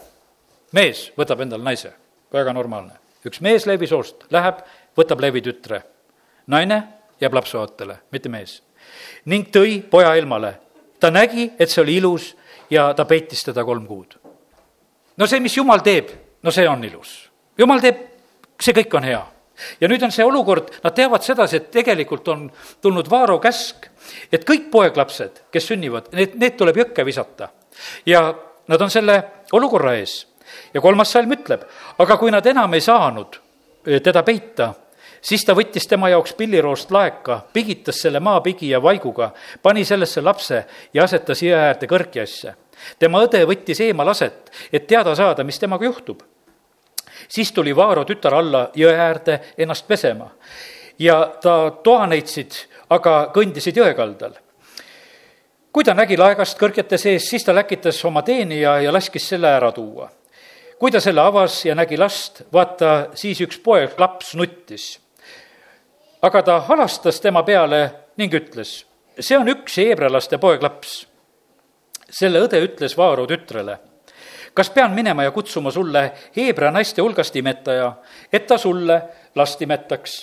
mees 0.72 1.10
võtab 1.18 1.42
endale 1.42 1.64
naise, 1.64 1.92
väga 2.32 2.52
normaalne. 2.52 2.94
üks 3.26 3.40
mees 3.40 3.66
Leevi 3.66 3.86
soost 3.86 4.24
läheb, 4.30 4.62
võtab 4.96 5.20
Leevi 5.20 5.42
tütre. 5.42 5.82
naine 6.46 6.82
jääb 7.20 7.34
lapseootele, 7.34 7.98
mitte 8.10 8.28
mees. 8.28 8.62
ning 9.24 9.50
tõi 9.50 9.82
poja 9.82 10.14
ilmale. 10.14 10.54
ta 11.00 11.10
nägi, 11.10 11.52
et 11.58 11.70
see 11.70 11.82
oli 11.82 11.96
ilus 11.96 12.36
ja 12.70 12.94
ta 12.94 13.04
peitis 13.04 13.44
teda 13.44 13.64
kolm 13.64 13.86
kuud. 13.86 14.14
no 15.16 15.26
see, 15.26 15.40
mis 15.40 15.56
jumal 15.56 15.80
teeb, 15.80 16.08
no 16.42 16.50
see 16.50 16.68
on 16.68 16.84
ilus 16.84 17.27
jumal 17.58 17.82
teeb, 17.82 18.00
see 18.60 18.76
kõik 18.76 18.96
on 18.98 19.08
hea. 19.08 19.20
ja 19.80 19.88
nüüd 19.90 20.02
on 20.06 20.12
see 20.14 20.24
olukord, 20.24 20.70
nad 20.84 20.94
teavad 20.94 21.24
sedasi, 21.26 21.56
et 21.56 21.70
tegelikult 21.74 22.28
on 22.30 22.44
tulnud 22.80 23.10
Vaaro 23.10 23.38
käsk, 23.42 23.88
et 24.32 24.44
kõik 24.46 24.70
poeglapsed, 24.70 25.42
kes 25.50 25.66
sünnivad, 25.72 26.12
need, 26.14 26.36
need 26.38 26.56
tuleb 26.56 26.76
jõkke 26.84 27.04
visata. 27.04 27.48
ja 28.06 28.34
nad 28.68 28.82
on 28.82 28.90
selle 28.90 29.22
olukorra 29.52 29.94
ees. 29.98 30.26
ja 30.74 30.80
kolmas 30.80 31.12
salm 31.12 31.32
ütleb, 31.32 31.64
aga 31.98 32.16
kui 32.16 32.30
nad 32.30 32.46
enam 32.46 32.74
ei 32.74 32.80
saanud 32.80 33.40
eh, 33.86 34.00
teda 34.00 34.22
peita, 34.22 34.72
siis 35.20 35.44
ta 35.44 35.54
võttis 35.58 35.88
tema 35.88 36.08
jaoks 36.12 36.32
pilliroost 36.38 36.90
laeka, 36.94 37.40
pigitas 37.52 38.00
selle 38.04 38.20
maapigi 38.20 38.70
ja 38.70 38.82
vaiguga, 38.82 39.32
pani 39.62 39.84
sellesse 39.84 40.22
lapse 40.22 40.64
ja 40.94 41.04
asetas 41.04 41.42
jõe 41.42 41.58
äärde 41.58 41.90
kõrkjasse. 41.90 42.54
tema 42.98 43.22
õde 43.26 43.44
võttis 43.46 43.80
eemal 43.80 44.08
aset, 44.08 44.52
et 44.72 44.86
teada 44.86 45.14
saada, 45.14 45.44
mis 45.44 45.58
temaga 45.58 45.84
juhtub. 45.84 46.22
Siis 47.28 47.52
tuli 47.52 47.76
Vaaro 47.76 48.04
tütar 48.04 48.34
alla 48.34 48.68
jõe 48.74 48.94
äärde 48.94 49.40
ennast 49.58 49.88
pesema 49.88 50.30
ja 50.98 51.32
ta 51.42 51.70
toaneitsid, 51.82 52.52
aga 52.90 53.30
kõndisid 53.34 53.76
jõe 53.76 53.94
kaldal 53.94 54.36
kui 55.72 55.84
ta 55.84 55.94
nägi 55.94 56.16
laegast 56.18 56.58
kõrgete 56.58 56.98
sees, 56.98 57.28
siis 57.30 57.44
ta 57.46 57.52
läkitas 57.54 58.00
oma 58.08 58.24
teenija 58.26 58.78
ja 58.82 58.92
laskis 58.92 59.28
selle 59.30 59.46
ära 59.46 59.72
tuua. 59.72 60.10
kui 60.78 60.90
ta 60.90 61.00
selle 61.00 61.20
avas 61.20 61.64
ja 61.64 61.74
nägi 61.74 61.96
last, 61.98 62.42
vaata, 62.52 63.08
siis 63.14 63.40
üks 63.40 63.58
poeg, 63.58 63.94
laps 63.98 64.34
nuttis. 64.34 65.00
aga 66.22 66.42
ta 66.42 66.60
halastas 66.60 67.20
tema 67.20 67.42
peale 67.42 67.90
ning 68.16 68.34
ütles, 68.34 68.86
see 69.20 69.38
on 69.38 69.48
üks 69.48 69.76
heebrealaste 69.78 70.38
poeglaps. 70.38 71.06
selle 72.10 72.40
õde 72.40 72.58
ütles 72.64 72.96
Vaaro 72.96 73.26
tütrele, 73.26 73.78
kas 74.58 74.70
pean 74.74 74.94
minema 74.94 75.22
ja 75.22 75.30
kutsuma 75.30 75.70
sulle 75.70 76.02
heebrea 76.36 76.72
naiste 76.74 77.02
hulgast 77.02 77.36
imetaja, 77.38 77.92
et 78.32 78.46
ta 78.46 78.58
sulle 78.58 79.02
last 79.38 79.62
imetaks? 79.62 80.18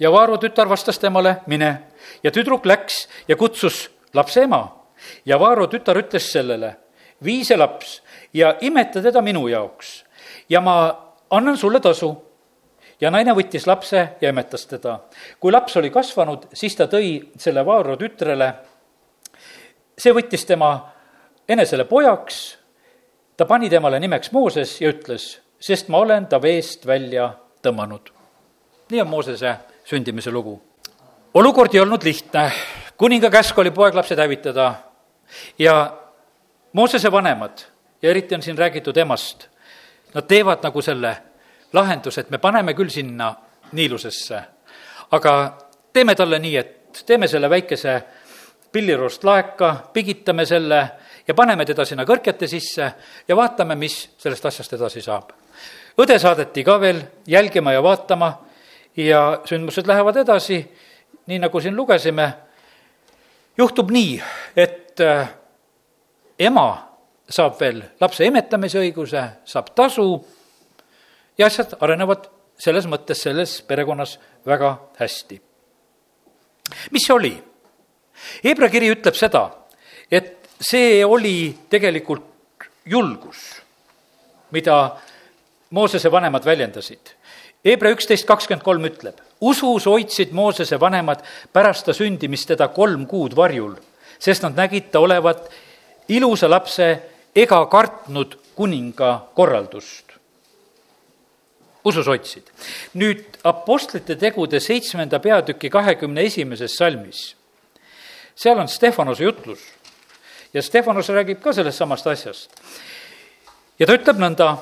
ja 0.00 0.12
Vaaro 0.12 0.38
tütar 0.38 0.68
vastas 0.68 0.98
temale, 0.98 1.36
mine. 1.46 1.82
ja 2.22 2.30
tüdruk 2.30 2.66
läks 2.66 3.08
ja 3.28 3.36
kutsus 3.36 3.90
lapse 4.14 4.42
ema. 4.42 4.62
ja 5.26 5.40
Vaaro 5.40 5.66
tütar 5.66 5.98
ütles 5.98 6.30
sellele, 6.32 6.76
vii 7.24 7.44
see 7.44 7.58
laps 7.58 8.02
ja 8.34 8.54
imeta 8.60 9.02
teda 9.02 9.22
minu 9.22 9.48
jaoks 9.48 10.04
ja 10.48 10.60
ma 10.60 10.76
annan 11.30 11.56
sulle 11.56 11.80
tasu. 11.80 12.14
ja 13.00 13.10
naine 13.10 13.34
võttis 13.34 13.66
lapse 13.66 14.08
ja 14.20 14.30
imetas 14.30 14.66
teda. 14.66 14.98
kui 15.40 15.52
laps 15.52 15.76
oli 15.76 15.90
kasvanud, 15.90 16.46
siis 16.54 16.76
ta 16.76 16.86
tõi 16.86 17.32
selle 17.38 17.66
Vaaro 17.66 17.96
tütrele. 17.96 18.52
see 19.98 20.12
võttis 20.12 20.46
tema 20.46 20.92
enesele 21.48 21.84
pojaks, 21.84 22.58
ta 23.42 23.46
pani 23.46 23.70
temale 23.70 23.98
nimeks 23.98 24.30
Mooses 24.32 24.76
ja 24.80 24.92
ütles, 24.92 25.40
sest 25.58 25.88
ma 25.90 25.98
olen 25.98 26.28
ta 26.30 26.38
veest 26.42 26.86
välja 26.86 27.32
tõmmanud. 27.62 28.12
nii 28.90 29.00
on 29.02 29.08
Moosese 29.08 29.56
sündimise 29.84 30.30
lugu. 30.30 30.62
olukord 31.34 31.74
ei 31.74 31.80
olnud 31.80 32.04
lihtne 32.04 32.52
kuninga 32.96 33.30
käsk 33.30 33.58
oli 33.58 33.70
poeglapsed 33.70 34.18
hävitada 34.18 34.74
ja 35.58 35.96
Moosese 36.72 37.12
vanemad 37.12 37.58
ja 38.02 38.10
eriti 38.10 38.34
on 38.34 38.42
siin 38.42 38.58
räägitud 38.58 38.96
emast, 38.96 39.48
nad 40.14 40.22
teevad 40.22 40.62
nagu 40.62 40.82
selle 40.82 41.16
lahenduse, 41.72 42.20
et 42.20 42.30
me 42.30 42.38
paneme 42.38 42.74
küll 42.74 42.94
sinna 42.94 43.34
niilusesse, 43.72 44.42
aga 45.10 45.58
teeme 45.92 46.14
talle 46.14 46.38
nii, 46.38 46.56
et 46.56 47.02
teeme 47.06 47.28
selle 47.28 47.50
väikese 47.50 48.02
pilliroost 48.72 49.24
laeka, 49.24 49.76
pigitame 49.92 50.46
selle 50.46 50.88
ja 51.28 51.34
paneme 51.34 51.64
teda 51.66 51.84
sinna 51.84 52.04
kõrkete 52.08 52.48
sisse 52.50 52.92
ja 53.28 53.36
vaatame, 53.36 53.76
mis 53.78 53.96
sellest 54.18 54.46
asjast 54.46 54.72
edasi 54.72 55.02
saab. 55.02 55.32
õde 55.98 56.18
saadeti 56.18 56.64
ka 56.64 56.80
veel 56.80 57.02
jälgima 57.26 57.72
ja 57.72 57.82
vaatama 57.82 58.32
ja 58.96 59.40
sündmused 59.44 59.86
lähevad 59.86 60.16
edasi, 60.16 60.62
nii 61.26 61.38
nagu 61.38 61.60
siin 61.60 61.76
lugesime 61.76 62.32
juhtub 63.58 63.90
nii, 63.90 64.22
et 64.56 65.00
äh, 65.00 65.28
ema 66.38 66.68
saab 67.28 67.60
veel 67.60 67.82
lapse 68.00 68.24
emetamise 68.26 68.80
õiguse, 68.80 69.22
saab 69.44 69.72
tasu 69.76 70.06
ja 71.38 71.46
asjad 71.46 71.76
arenevad 71.80 72.28
selles 72.62 72.86
mõttes 72.90 73.22
selles 73.24 73.60
perekonnas 73.66 74.18
väga 74.46 74.74
hästi. 74.98 75.40
mis 76.90 77.06
see 77.06 77.14
oli? 77.14 77.32
Hebra 78.44 78.68
kiri 78.70 78.90
ütleb 78.92 79.16
seda, 79.18 79.48
et 80.10 80.41
see 80.62 81.04
oli 81.04 81.54
tegelikult 81.70 82.68
julgus, 82.86 83.62
mida 84.50 84.96
Moosese 85.72 86.10
vanemad 86.12 86.44
väljendasid 86.44 87.14
Hebra 87.62 87.92
üksteist 87.94 88.26
kakskümmend 88.26 88.64
kolm 88.66 88.86
ütleb, 88.88 89.20
usus 89.38 89.84
hoidsid 89.86 90.32
Moosese 90.34 90.80
vanemad 90.82 91.20
pärast 91.54 91.86
ta 91.86 91.94
sündimist 91.94 92.48
teda 92.50 92.66
kolm 92.74 93.04
kuud 93.06 93.36
varjul, 93.38 93.76
sest 94.18 94.42
nad 94.42 94.58
nägid 94.58 94.88
ta 94.90 94.98
olevat 94.98 95.46
ilusa 96.10 96.50
lapse 96.50 96.88
ega 97.34 97.60
kartnud 97.70 98.34
kuninga 98.58 99.12
korraldust. 99.34 100.10
usus 101.84 102.06
hoidsid. 102.06 102.42
nüüd 102.94 103.24
Apostlite 103.44 104.16
tegude 104.18 104.60
seitsmenda 104.60 105.18
peatüki 105.18 105.70
kahekümne 105.70 106.22
esimeses 106.22 106.76
salmis, 106.76 107.34
seal 108.34 108.58
on 108.58 108.68
Stefanuse 108.68 109.24
jutlus 109.24 109.62
ja 110.54 110.62
Stefanus 110.62 111.08
räägib 111.08 111.40
ka 111.40 111.52
sellest 111.52 111.78
samast 111.78 112.06
asjast. 112.06 112.50
ja 113.78 113.86
ta 113.86 113.96
ütleb 113.96 114.20
nõnda, 114.20 114.56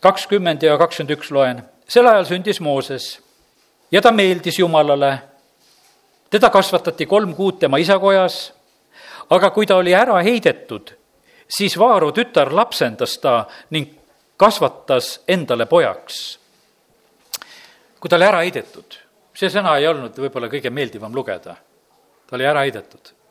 kakskümmend 0.00 0.62
ja 0.62 0.78
kakskümmend 0.78 1.18
üks 1.18 1.30
loen 1.30 1.62
sel 1.88 2.06
ajal 2.08 2.24
sündis 2.28 2.60
Mooses 2.60 3.18
ja 3.92 4.02
ta 4.02 4.12
meeldis 4.12 4.58
Jumalale. 4.58 5.18
teda 6.30 6.50
kasvatati 6.50 7.06
kolm 7.06 7.34
kuud 7.34 7.58
tema 7.58 7.78
isakojas, 7.78 8.52
aga 9.30 9.50
kui 9.50 9.66
ta 9.66 9.76
oli 9.76 9.94
ära 9.94 10.22
heidetud, 10.22 10.94
siis 11.48 11.78
Vaaro 11.78 12.10
tütar 12.12 12.52
lapsendas 12.52 13.18
ta 13.18 13.44
ning 13.70 13.92
kasvatas 14.36 15.20
endale 15.28 15.66
pojaks. 15.66 16.38
kui 18.00 18.08
ta 18.08 18.16
oli 18.16 18.24
ära 18.24 18.38
heidetud, 18.38 18.96
see 19.34 19.48
sõna 19.48 19.76
ei 19.78 19.86
olnud 19.86 20.16
võib-olla 20.16 20.48
kõige 20.48 20.70
meeldivam 20.70 21.14
lugeda. 21.14 21.56
ta 22.26 22.36
oli 22.36 22.44
ära 22.44 22.60
heidetud 22.60 23.23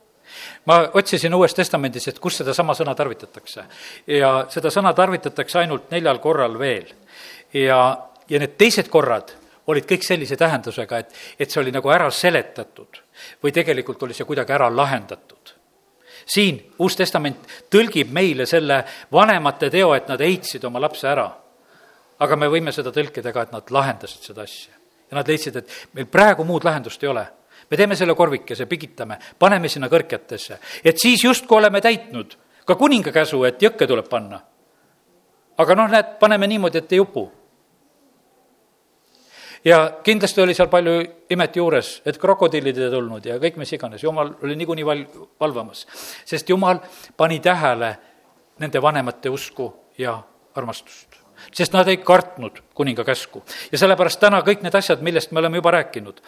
ma 0.66 0.80
otsisin 0.94 1.34
Uues 1.34 1.54
Testamendis, 1.54 2.08
et 2.08 2.20
kus 2.20 2.38
sedasama 2.38 2.74
sõna 2.74 2.96
tarvitatakse. 2.96 3.64
ja 4.08 4.46
seda 4.50 4.70
sõna 4.70 4.94
tarvitatakse 4.94 5.60
ainult 5.60 5.92
neljal 5.92 6.20
korral 6.20 6.60
veel. 6.60 6.94
ja 7.54 8.10
ja 8.30 8.40
need 8.40 8.58
teised 8.58 8.90
korrad 8.92 9.34
olid 9.68 9.88
kõik 9.88 10.04
sellise 10.04 10.38
tähendusega, 10.40 11.00
et, 11.00 11.14
et 11.40 11.52
see 11.52 11.62
oli 11.62 11.72
nagu 11.72 11.92
ära 11.92 12.10
seletatud 12.12 13.00
või 13.44 13.54
tegelikult 13.56 14.04
oli 14.04 14.16
see 14.16 14.28
kuidagi 14.28 14.56
ära 14.56 14.70
lahendatud. 14.74 15.54
siin 16.26 16.60
Uus 16.80 16.96
Testament 16.96 17.48
tõlgib 17.72 18.12
meile 18.12 18.46
selle 18.46 18.84
vanemate 19.12 19.70
teo, 19.70 19.94
et 19.94 20.08
nad 20.08 20.20
heitsid 20.20 20.64
oma 20.64 20.80
lapse 20.80 21.08
ära. 21.08 21.30
aga 22.20 22.36
me 22.36 22.48
võime 22.48 22.72
seda 22.72 22.92
tõlkida 22.92 23.34
ka, 23.34 23.42
et 23.42 23.52
nad 23.52 23.72
lahendasid 23.72 24.24
seda 24.24 24.42
asja. 24.42 24.74
ja 25.12 25.18
nad 25.18 25.28
leidsid, 25.28 25.56
et 25.56 25.70
meil 25.94 26.06
praegu 26.06 26.44
muud 26.44 26.64
lahendust 26.64 27.04
ei 27.04 27.10
ole. 27.10 27.28
Me 27.70 27.78
teeme 27.78 27.96
selle 27.96 28.16
korvikese, 28.16 28.66
pigitame, 28.66 29.18
paneme 29.40 29.70
sinna 29.70 29.90
kõrketesse, 29.92 30.60
et 30.84 31.00
siis 31.00 31.24
justkui 31.24 31.58
oleme 31.58 31.82
täitnud 31.82 32.38
ka 32.66 32.76
kuninga 32.76 33.12
käsu, 33.12 33.44
et 33.44 33.62
jõkke 33.62 33.88
tuleb 33.88 34.10
panna. 34.10 34.42
aga 35.58 35.76
noh, 35.76 35.90
näed, 35.90 36.18
paneme 36.20 36.48
niimoodi, 36.48 36.78
et 36.78 36.94
ei 36.94 37.00
upu 37.00 37.32
ja 39.66 40.00
kindlasti 40.04 40.42
oli 40.42 40.54
seal 40.54 40.68
palju 40.68 40.96
imet 41.30 41.56
juures, 41.56 42.02
et 42.06 42.18
krokodillid 42.20 42.78
ei 42.78 42.92
tulnud 42.92 43.26
ja 43.26 43.38
kõik 43.42 43.58
mis 43.62 43.72
iganes, 43.76 44.04
jumal 44.04 44.34
oli 44.44 44.58
niikuinii 44.60 44.86
val-, 44.86 45.06
valvamas. 45.40 45.86
sest 46.26 46.50
jumal 46.50 46.82
pani 47.18 47.40
tähele 47.40 47.96
nende 48.60 48.82
vanemate 48.82 49.30
usku 49.30 49.74
ja 49.98 50.20
armastust. 50.56 51.20
sest 51.54 51.74
nad 51.74 51.88
ei 51.88 51.98
kartnud 51.98 52.60
kuninga 52.74 53.04
käsku. 53.04 53.44
ja 53.72 53.78
sellepärast 53.78 54.20
täna 54.20 54.42
kõik 54.42 54.64
need 54.64 54.76
asjad, 54.76 55.02
millest 55.02 55.32
me 55.32 55.40
oleme 55.40 55.58
juba 55.58 55.72
rääkinud, 55.72 56.22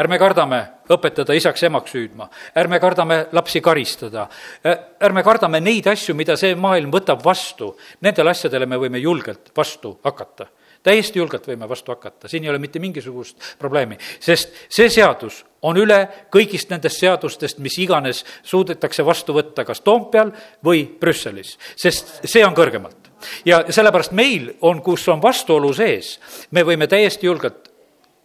ärme 0.00 0.18
kardame 0.18 0.60
õpetada 0.90 1.36
isaks-emaks 1.38 1.94
hüüdma, 1.94 2.26
ärme 2.58 2.80
kardame 2.82 3.20
lapsi 3.36 3.62
karistada, 3.64 4.26
ärme 4.64 5.22
kardame 5.26 5.60
neid 5.62 5.86
asju, 5.90 6.16
mida 6.18 6.36
see 6.40 6.56
maailm 6.58 6.92
võtab 6.94 7.22
vastu, 7.24 7.74
nendele 8.04 8.34
asjadele 8.34 8.66
me 8.66 8.80
võime 8.80 9.02
julgelt 9.02 9.52
vastu 9.56 9.96
hakata. 10.04 10.50
Täiesti 10.84 11.16
julgelt 11.16 11.46
võime 11.48 11.64
vastu 11.68 11.94
hakata, 11.94 12.28
siin 12.28 12.44
ei 12.44 12.50
ole 12.52 12.58
mitte 12.60 12.80
mingisugust 12.82 13.54
probleemi, 13.56 13.96
sest 14.20 14.66
see 14.68 14.90
seadus 14.92 15.38
on 15.64 15.78
üle 15.80 15.96
kõigist 16.34 16.68
nendest 16.68 17.00
seadustest, 17.00 17.62
mis 17.64 17.78
iganes 17.80 18.20
suudetakse 18.44 19.06
vastu 19.06 19.32
võtta 19.32 19.64
kas 19.64 19.80
Toompeal 19.80 20.34
või 20.66 20.84
Brüsselis, 21.00 21.54
sest 21.72 22.18
see 22.28 22.44
on 22.44 22.52
kõrgemalt. 22.52 23.08
ja 23.48 23.62
sellepärast 23.72 24.12
meil 24.12 24.50
on, 24.60 24.82
kus 24.82 25.08
on 25.08 25.22
vastuolu 25.22 25.72
sees, 25.72 26.18
me 26.50 26.66
võime 26.68 26.86
täiesti 26.86 27.26
julgelt 27.26 27.72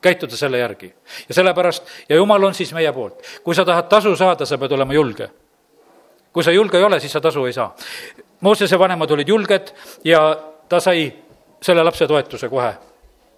käituda 0.01 0.37
selle 0.37 0.57
järgi. 0.57 0.93
ja 1.29 1.35
sellepärast, 1.35 1.83
ja 2.09 2.15
jumal 2.15 2.43
on 2.43 2.53
siis 2.53 2.73
meie 2.73 2.91
poolt. 2.93 3.21
kui 3.43 3.55
sa 3.55 3.65
tahad 3.65 3.89
tasu 3.89 4.15
saada, 4.15 4.45
sa 4.45 4.57
pead 4.57 4.71
olema 4.71 4.93
julge. 4.93 5.29
kui 6.33 6.43
sa 6.43 6.51
julge 6.51 6.77
ei 6.77 6.83
ole, 6.83 6.99
siis 6.99 7.11
sa 7.11 7.21
tasu 7.21 7.45
ei 7.45 7.53
saa. 7.53 7.75
Moosese 8.41 8.79
vanemad 8.79 9.11
olid 9.11 9.27
julged 9.27 9.73
ja 10.03 10.37
ta 10.69 10.79
sai 10.79 11.13
selle 11.61 11.83
lapse 11.83 12.07
toetuse 12.07 12.49
kohe, 12.49 12.73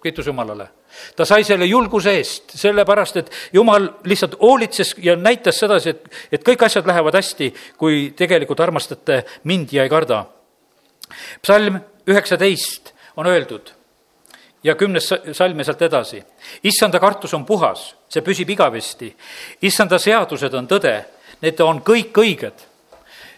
kiitus 0.02 0.26
Jumalale. 0.26 0.68
ta 1.16 1.24
sai 1.24 1.44
selle 1.44 1.66
julguse 1.66 2.12
eest, 2.16 2.52
sellepärast 2.54 3.16
et 3.16 3.30
Jumal 3.52 3.88
lihtsalt 4.04 4.36
hoolitses 4.40 4.94
ja 4.98 5.16
näitas 5.16 5.58
sedasi, 5.58 5.90
et, 5.90 6.08
et 6.32 6.44
kõik 6.48 6.64
asjad 6.64 6.86
lähevad 6.86 7.14
hästi, 7.14 7.54
kui 7.78 8.12
tegelikult 8.16 8.60
armastate 8.60 9.24
mind 9.44 9.72
ja 9.72 9.82
ei 9.82 9.88
karda. 9.88 10.24
psalm 11.42 11.80
üheksateist 12.06 12.92
on 13.16 13.26
öeldud, 13.26 13.72
ja 14.64 14.74
kümnes 14.74 15.08
salm 15.32 15.58
ja 15.58 15.64
sealt 15.64 15.82
edasi. 15.82 16.22
issanda 16.64 17.00
kartus 17.00 17.34
on 17.34 17.44
puhas, 17.44 17.94
see 18.08 18.22
püsib 18.22 18.50
igavesti. 18.50 19.16
issanda 19.62 19.98
seadused 19.98 20.54
on 20.54 20.68
tõde, 20.68 21.04
need 21.40 21.60
on 21.60 21.80
kõik 21.80 22.12
õiged 22.12 22.72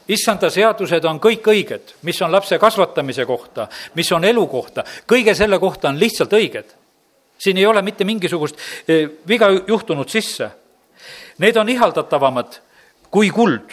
issanda 0.09 0.51
seadused 0.53 1.05
on 1.09 1.19
kõik 1.21 1.47
õiged, 1.49 1.95
mis 2.03 2.21
on 2.23 2.33
lapse 2.33 2.59
kasvatamise 2.61 3.25
kohta, 3.25 3.69
mis 3.95 4.11
on 4.13 4.25
elu 4.25 4.47
kohta, 4.47 4.85
kõige 5.09 5.35
selle 5.35 5.59
kohta 5.59 5.89
on 5.89 6.01
lihtsalt 6.01 6.33
õiged. 6.33 6.75
siin 7.39 7.57
ei 7.59 7.67
ole 7.67 7.83
mitte 7.83 8.05
mingisugust 8.05 8.57
eh, 8.89 9.09
viga 9.29 9.51
juhtunud 9.67 10.09
sisse. 10.09 10.51
Need 11.39 11.57
on 11.57 11.69
ihaldatavamad 11.69 12.61
kui 13.11 13.31
kuld, 13.31 13.73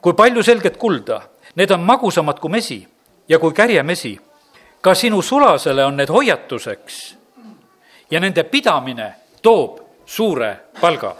kui 0.00 0.14
palju 0.14 0.42
selget 0.42 0.76
kulda, 0.76 1.20
need 1.54 1.70
on 1.70 1.82
magusamad 1.84 2.40
kui 2.40 2.50
mesi 2.50 2.86
ja 3.28 3.38
kui 3.38 3.52
kärjemesi. 3.52 4.18
Ka 4.82 4.94
sinu 4.94 5.22
sulasele 5.22 5.84
on 5.84 5.96
need 5.96 6.10
hoiatuseks 6.10 6.98
ja 8.10 8.20
nende 8.20 8.44
pidamine 8.44 9.12
toob 9.42 9.78
suure 10.06 10.56
palga. 10.80 11.14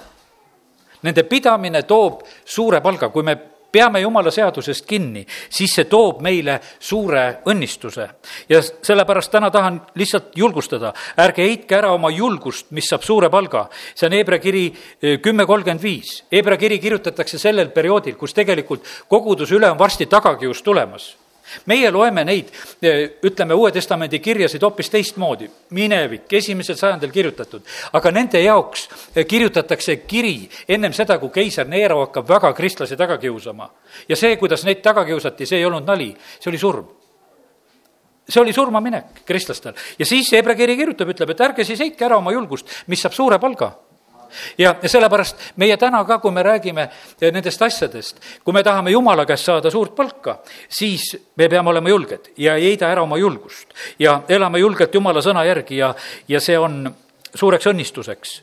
Nende 1.02 1.22
pidamine 1.26 1.82
toob 1.86 2.20
suure 2.44 2.80
palga, 2.82 3.08
kui 3.08 3.22
me 3.22 3.36
peame 3.72 4.02
jumala 4.02 4.30
seadusest 4.30 4.84
kinni, 4.86 5.22
siis 5.48 5.72
see 5.72 5.86
toob 5.88 6.20
meile 6.22 6.58
suure 6.78 7.38
õnnistuse. 7.48 8.08
ja 8.48 8.60
sellepärast 8.62 9.32
täna 9.32 9.50
tahan 9.50 9.80
lihtsalt 9.94 10.36
julgustada, 10.36 10.92
ärge 11.16 11.46
heitke 11.46 11.78
ära 11.78 11.94
oma 11.94 12.10
julgust, 12.10 12.70
mis 12.70 12.90
saab 12.90 13.02
suure 13.02 13.30
palga. 13.30 13.68
see 13.94 14.06
on 14.06 14.12
Hebra 14.12 14.38
kiri 14.38 14.66
eh, 15.02 15.20
kümme 15.20 15.46
kolmkümmend 15.46 15.82
viis. 15.82 16.24
Hebra 16.32 16.56
kiri 16.56 16.78
kirjutatakse 16.78 17.38
sellel 17.38 17.70
perioodil, 17.70 18.16
kus 18.16 18.34
tegelikult 18.34 18.84
koguduse 19.08 19.54
üle 19.54 19.70
on 19.70 19.78
varsti 19.78 20.06
tagakius 20.06 20.62
tulemas 20.62 21.14
meie 21.66 21.90
loeme 21.90 22.24
neid, 22.24 22.50
eh, 22.82 23.18
ütleme, 23.22 23.54
Uue 23.54 23.72
Testamendi 23.72 24.18
kirjasid 24.18 24.62
hoopis 24.62 24.90
teistmoodi, 24.90 25.48
minevik, 25.70 26.32
esimesel 26.32 26.76
sajandil 26.76 27.10
kirjutatud, 27.10 27.62
aga 27.92 28.10
nende 28.10 28.42
jaoks 28.42 28.88
eh, 29.14 29.26
kirjutatakse 29.26 29.96
kiri 30.06 30.48
ennem 30.68 30.92
seda, 30.92 31.18
kui 31.18 31.30
keiser 31.34 31.68
Neero 31.68 32.00
hakkab 32.06 32.28
väga 32.28 32.52
kristlasi 32.56 32.96
taga 32.96 33.18
kiusama. 33.18 33.70
ja 34.08 34.16
see, 34.16 34.36
kuidas 34.36 34.64
neid 34.64 34.82
taga 34.82 35.04
kiusati, 35.04 35.46
see 35.46 35.58
ei 35.58 35.68
olnud 35.68 35.86
nali, 35.86 36.12
see 36.38 36.50
oli 36.50 36.58
surm. 36.58 36.90
See 38.28 38.40
oli 38.40 38.52
surmaminek 38.54 39.24
kristlastel. 39.26 39.74
Ja 39.98 40.06
siis 40.06 40.30
Hebra 40.32 40.54
kiri 40.54 40.76
kirjutab, 40.76 41.08
ütleb, 41.10 41.30
et 41.34 41.40
ärge 41.40 41.64
siis 41.66 41.80
heitke 41.82 42.06
ära 42.06 42.16
oma 42.16 42.32
julgust, 42.32 42.70
mis 42.86 43.02
saab 43.02 43.16
suure 43.16 43.38
palga 43.42 43.72
ja 44.58 44.74
sellepärast 44.86 45.52
meie 45.56 45.76
täna 45.76 46.04
ka, 46.04 46.18
kui 46.18 46.30
me 46.34 46.42
räägime 46.42 46.88
eh, 47.20 47.32
nendest 47.32 47.62
asjadest, 47.62 48.20
kui 48.44 48.54
me 48.54 48.62
tahame 48.62 48.90
Jumala 48.90 49.26
käest 49.26 49.44
saada 49.50 49.70
suurt 49.70 49.94
palka, 49.96 50.38
siis 50.68 51.12
me 51.36 51.48
peame 51.48 51.70
olema 51.70 51.88
julged 51.88 52.32
ja 52.36 52.56
ei 52.56 52.72
heida 52.72 52.90
ära 52.92 53.02
oma 53.02 53.18
julgust 53.20 53.74
ja 53.98 54.22
elame 54.28 54.62
julgelt 54.62 54.94
Jumala 54.94 55.22
sõna 55.22 55.44
järgi 55.46 55.80
ja, 55.82 55.94
ja 56.28 56.40
see 56.40 56.58
on 56.58 56.84
suureks 57.34 57.66
õnnistuseks 57.66 58.40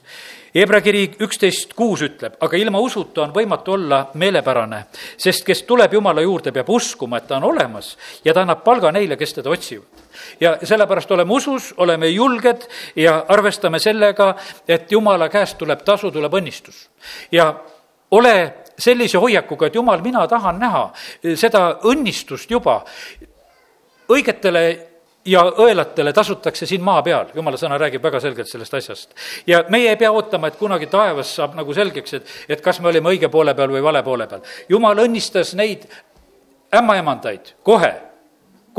Hebra 0.56 0.80
kiri 0.82 1.04
üksteist 1.22 1.76
kuus 1.78 2.02
ütleb, 2.02 2.40
aga 2.42 2.58
ilma 2.58 2.80
usuta 2.82 3.22
on 3.22 3.34
võimatu 3.36 3.76
olla 3.76 4.00
meelepärane, 4.18 4.80
sest 5.18 5.44
kes 5.46 5.62
tuleb 5.70 5.94
Jumala 5.94 6.24
juurde, 6.26 6.52
peab 6.56 6.72
uskuma, 6.74 7.20
et 7.20 7.28
ta 7.30 7.38
on 7.38 7.46
olemas 7.52 7.92
ja 8.26 8.34
ta 8.34 8.42
annab 8.42 8.64
palga 8.66 8.90
neile, 8.92 9.18
kes 9.18 9.36
teda 9.38 9.54
otsivad. 9.54 10.02
ja 10.40 10.58
sellepärast 10.64 11.12
oleme 11.12 11.34
usus, 11.34 11.74
oleme 11.78 12.10
julged 12.10 12.66
ja 12.96 13.26
arvestame 13.28 13.80
sellega, 13.80 14.34
et 14.68 14.92
Jumala 14.92 15.30
käest 15.30 15.58
tuleb 15.58 15.86
tasu, 15.86 16.12
tuleb 16.12 16.34
õnnistus. 16.34 16.90
ja 17.32 17.54
ole 18.12 18.54
sellise 18.78 19.18
hoiakuga, 19.18 19.68
et 19.68 19.76
Jumal, 19.76 20.02
mina 20.02 20.28
tahan 20.28 20.60
näha 20.60 20.90
seda 21.36 21.80
õnnistust 21.84 22.50
juba 22.50 22.82
õigetele 24.10 24.89
ja 25.30 25.44
õelatele 25.62 26.14
tasutakse 26.16 26.66
siin 26.70 26.84
maa 26.86 27.04
peal, 27.06 27.32
jumala 27.36 27.58
sõna 27.60 27.78
räägib 27.80 28.04
väga 28.04 28.22
selgelt 28.24 28.50
sellest 28.50 28.74
asjast. 28.82 29.16
ja 29.48 29.64
meie 29.70 29.90
ei 29.94 30.00
pea 30.00 30.12
ootama, 30.12 30.50
et 30.50 30.60
kunagi 30.60 30.90
taevas 30.92 31.36
saab 31.36 31.56
nagu 31.60 31.74
selgeks, 31.74 32.14
et, 32.20 32.36
et 32.50 32.62
kas 32.62 32.80
me 32.80 32.90
olime 32.92 33.14
õige 33.14 33.30
poole 33.30 33.56
peal 33.56 33.72
või 33.72 33.84
vale 33.84 34.04
poole 34.04 34.28
peal. 34.28 34.46
jumal 34.70 35.06
õnnistas 35.06 35.56
neid 35.60 35.88
ämmaemandaid 36.76 37.56
kohe 37.64 38.09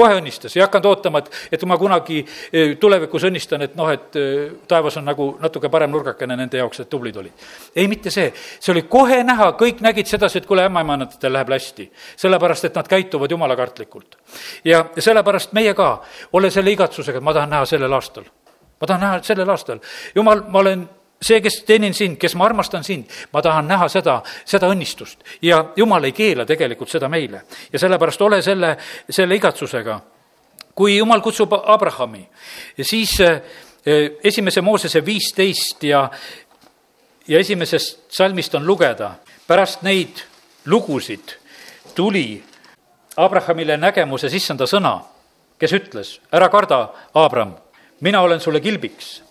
kohe 0.00 0.16
õnnistas, 0.20 0.56
ei 0.56 0.64
hakanud 0.64 0.88
ootama, 0.90 1.22
et, 1.22 1.30
et 1.52 1.64
ma 1.68 1.76
kunagi 1.80 2.20
eh, 2.22 2.74
tulevikus 2.80 3.26
õnnistan, 3.28 3.66
et 3.66 3.76
noh, 3.78 3.90
et 3.92 4.18
eh, 4.18 4.52
taevas 4.70 4.96
on 5.00 5.06
nagu 5.08 5.28
natuke 5.42 5.70
parem 5.72 5.92
nurgakene 5.92 6.36
nende 6.38 6.60
jaoks, 6.60 6.82
et 6.84 6.90
tublid 6.90 7.16
olid. 7.20 7.46
ei, 7.76 7.88
mitte 7.90 8.12
see, 8.14 8.30
see 8.34 8.74
oli 8.74 8.84
kohe 8.90 9.22
näha, 9.26 9.52
kõik 9.60 9.82
nägid 9.84 10.10
sedasi, 10.10 10.40
et 10.40 10.48
kuule, 10.48 10.64
ämmaemandatel 10.70 11.32
läheb 11.36 11.52
hästi. 11.56 11.90
sellepärast, 12.16 12.70
et 12.70 12.78
nad 12.80 12.88
käituvad 12.88 13.30
jumalakartlikult. 13.30 14.16
ja 14.64 14.84
sellepärast 14.98 15.52
meie 15.56 15.74
ka, 15.74 15.90
ole 16.32 16.50
selle 16.50 16.72
igatsusega, 16.76 17.20
ma 17.20 17.34
tahan 17.36 17.50
näha 17.56 17.66
sellel 17.66 17.92
aastal. 17.92 18.24
ma 18.80 18.86
tahan 18.86 19.06
näha 19.06 19.22
sellel 19.22 19.56
aastal. 19.56 19.84
jumal, 20.14 20.42
ma 20.48 20.64
olen 20.64 20.88
see, 21.22 21.40
kes 21.40 21.62
teenin 21.68 21.94
sind, 21.94 22.16
kes 22.20 22.34
ma 22.34 22.46
armastan 22.48 22.84
sind, 22.84 23.10
ma 23.32 23.42
tahan 23.44 23.68
näha 23.68 23.88
seda, 23.92 24.20
seda 24.48 24.70
õnnistust 24.72 25.24
ja 25.44 25.60
jumal 25.76 26.04
ei 26.08 26.14
keela 26.16 26.46
tegelikult 26.48 26.90
seda 26.90 27.08
meile. 27.08 27.42
ja 27.72 27.78
sellepärast 27.78 28.22
ole 28.22 28.42
selle, 28.42 28.76
selle 29.10 29.36
igatsusega. 29.36 30.00
kui 30.74 30.96
jumal 30.96 31.20
kutsub 31.20 31.52
Abrahami, 31.52 32.28
siis 32.82 33.20
eh, 33.20 33.42
esimese 34.24 34.60
Moosese 34.60 35.04
viisteist 35.04 35.82
ja, 35.84 36.10
ja 37.28 37.38
esimesest 37.38 37.98
salmist 38.08 38.54
on 38.54 38.66
lugeda, 38.66 39.14
pärast 39.46 39.82
neid 39.82 40.24
lugusid 40.66 41.36
tuli 41.94 42.42
Abrahamile 43.16 43.76
nägemuse 43.76 44.30
sissanda 44.30 44.64
sõna, 44.64 45.00
kes 45.58 45.72
ütles, 45.76 46.20
ära 46.32 46.48
karda, 46.48 46.88
Abram, 47.14 47.52
mina 48.00 48.22
olen 48.22 48.40
sulle 48.40 48.60
kilbiks, 48.60 49.22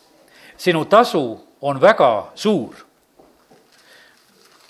sinu 0.58 0.86
tasu 0.86 1.49
on 1.62 1.82
väga 1.82 2.32
suur. 2.36 2.76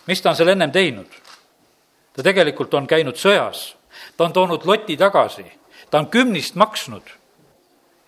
mis 0.07 0.21
ta 0.21 0.29
on 0.29 0.35
seal 0.35 0.49
ennem 0.49 0.71
teinud? 0.71 1.07
ta 2.15 2.23
tegelikult 2.23 2.73
on 2.73 2.87
käinud 2.87 3.15
sõjas, 3.15 3.75
ta 4.17 4.25
on 4.25 4.33
toonud 4.33 4.65
loti 4.65 4.97
tagasi, 4.97 5.45
ta 5.89 5.99
on 5.99 6.07
kümnist 6.07 6.55
maksnud 6.55 7.15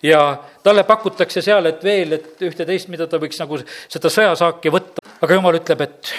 ja 0.02 0.42
talle 0.62 0.84
pakutakse 0.84 1.42
seal, 1.42 1.66
et 1.70 1.84
veel, 1.84 2.12
et 2.18 2.42
ühte-teist, 2.42 2.90
mida 2.92 3.06
ta 3.06 3.20
võiks 3.22 3.38
nagu 3.40 3.60
seda 3.62 4.10
sõjasaaki 4.10 4.72
võtta, 4.74 5.04
aga 5.22 5.38
jumal 5.38 5.58
ütleb, 5.60 5.86
et 5.86 6.14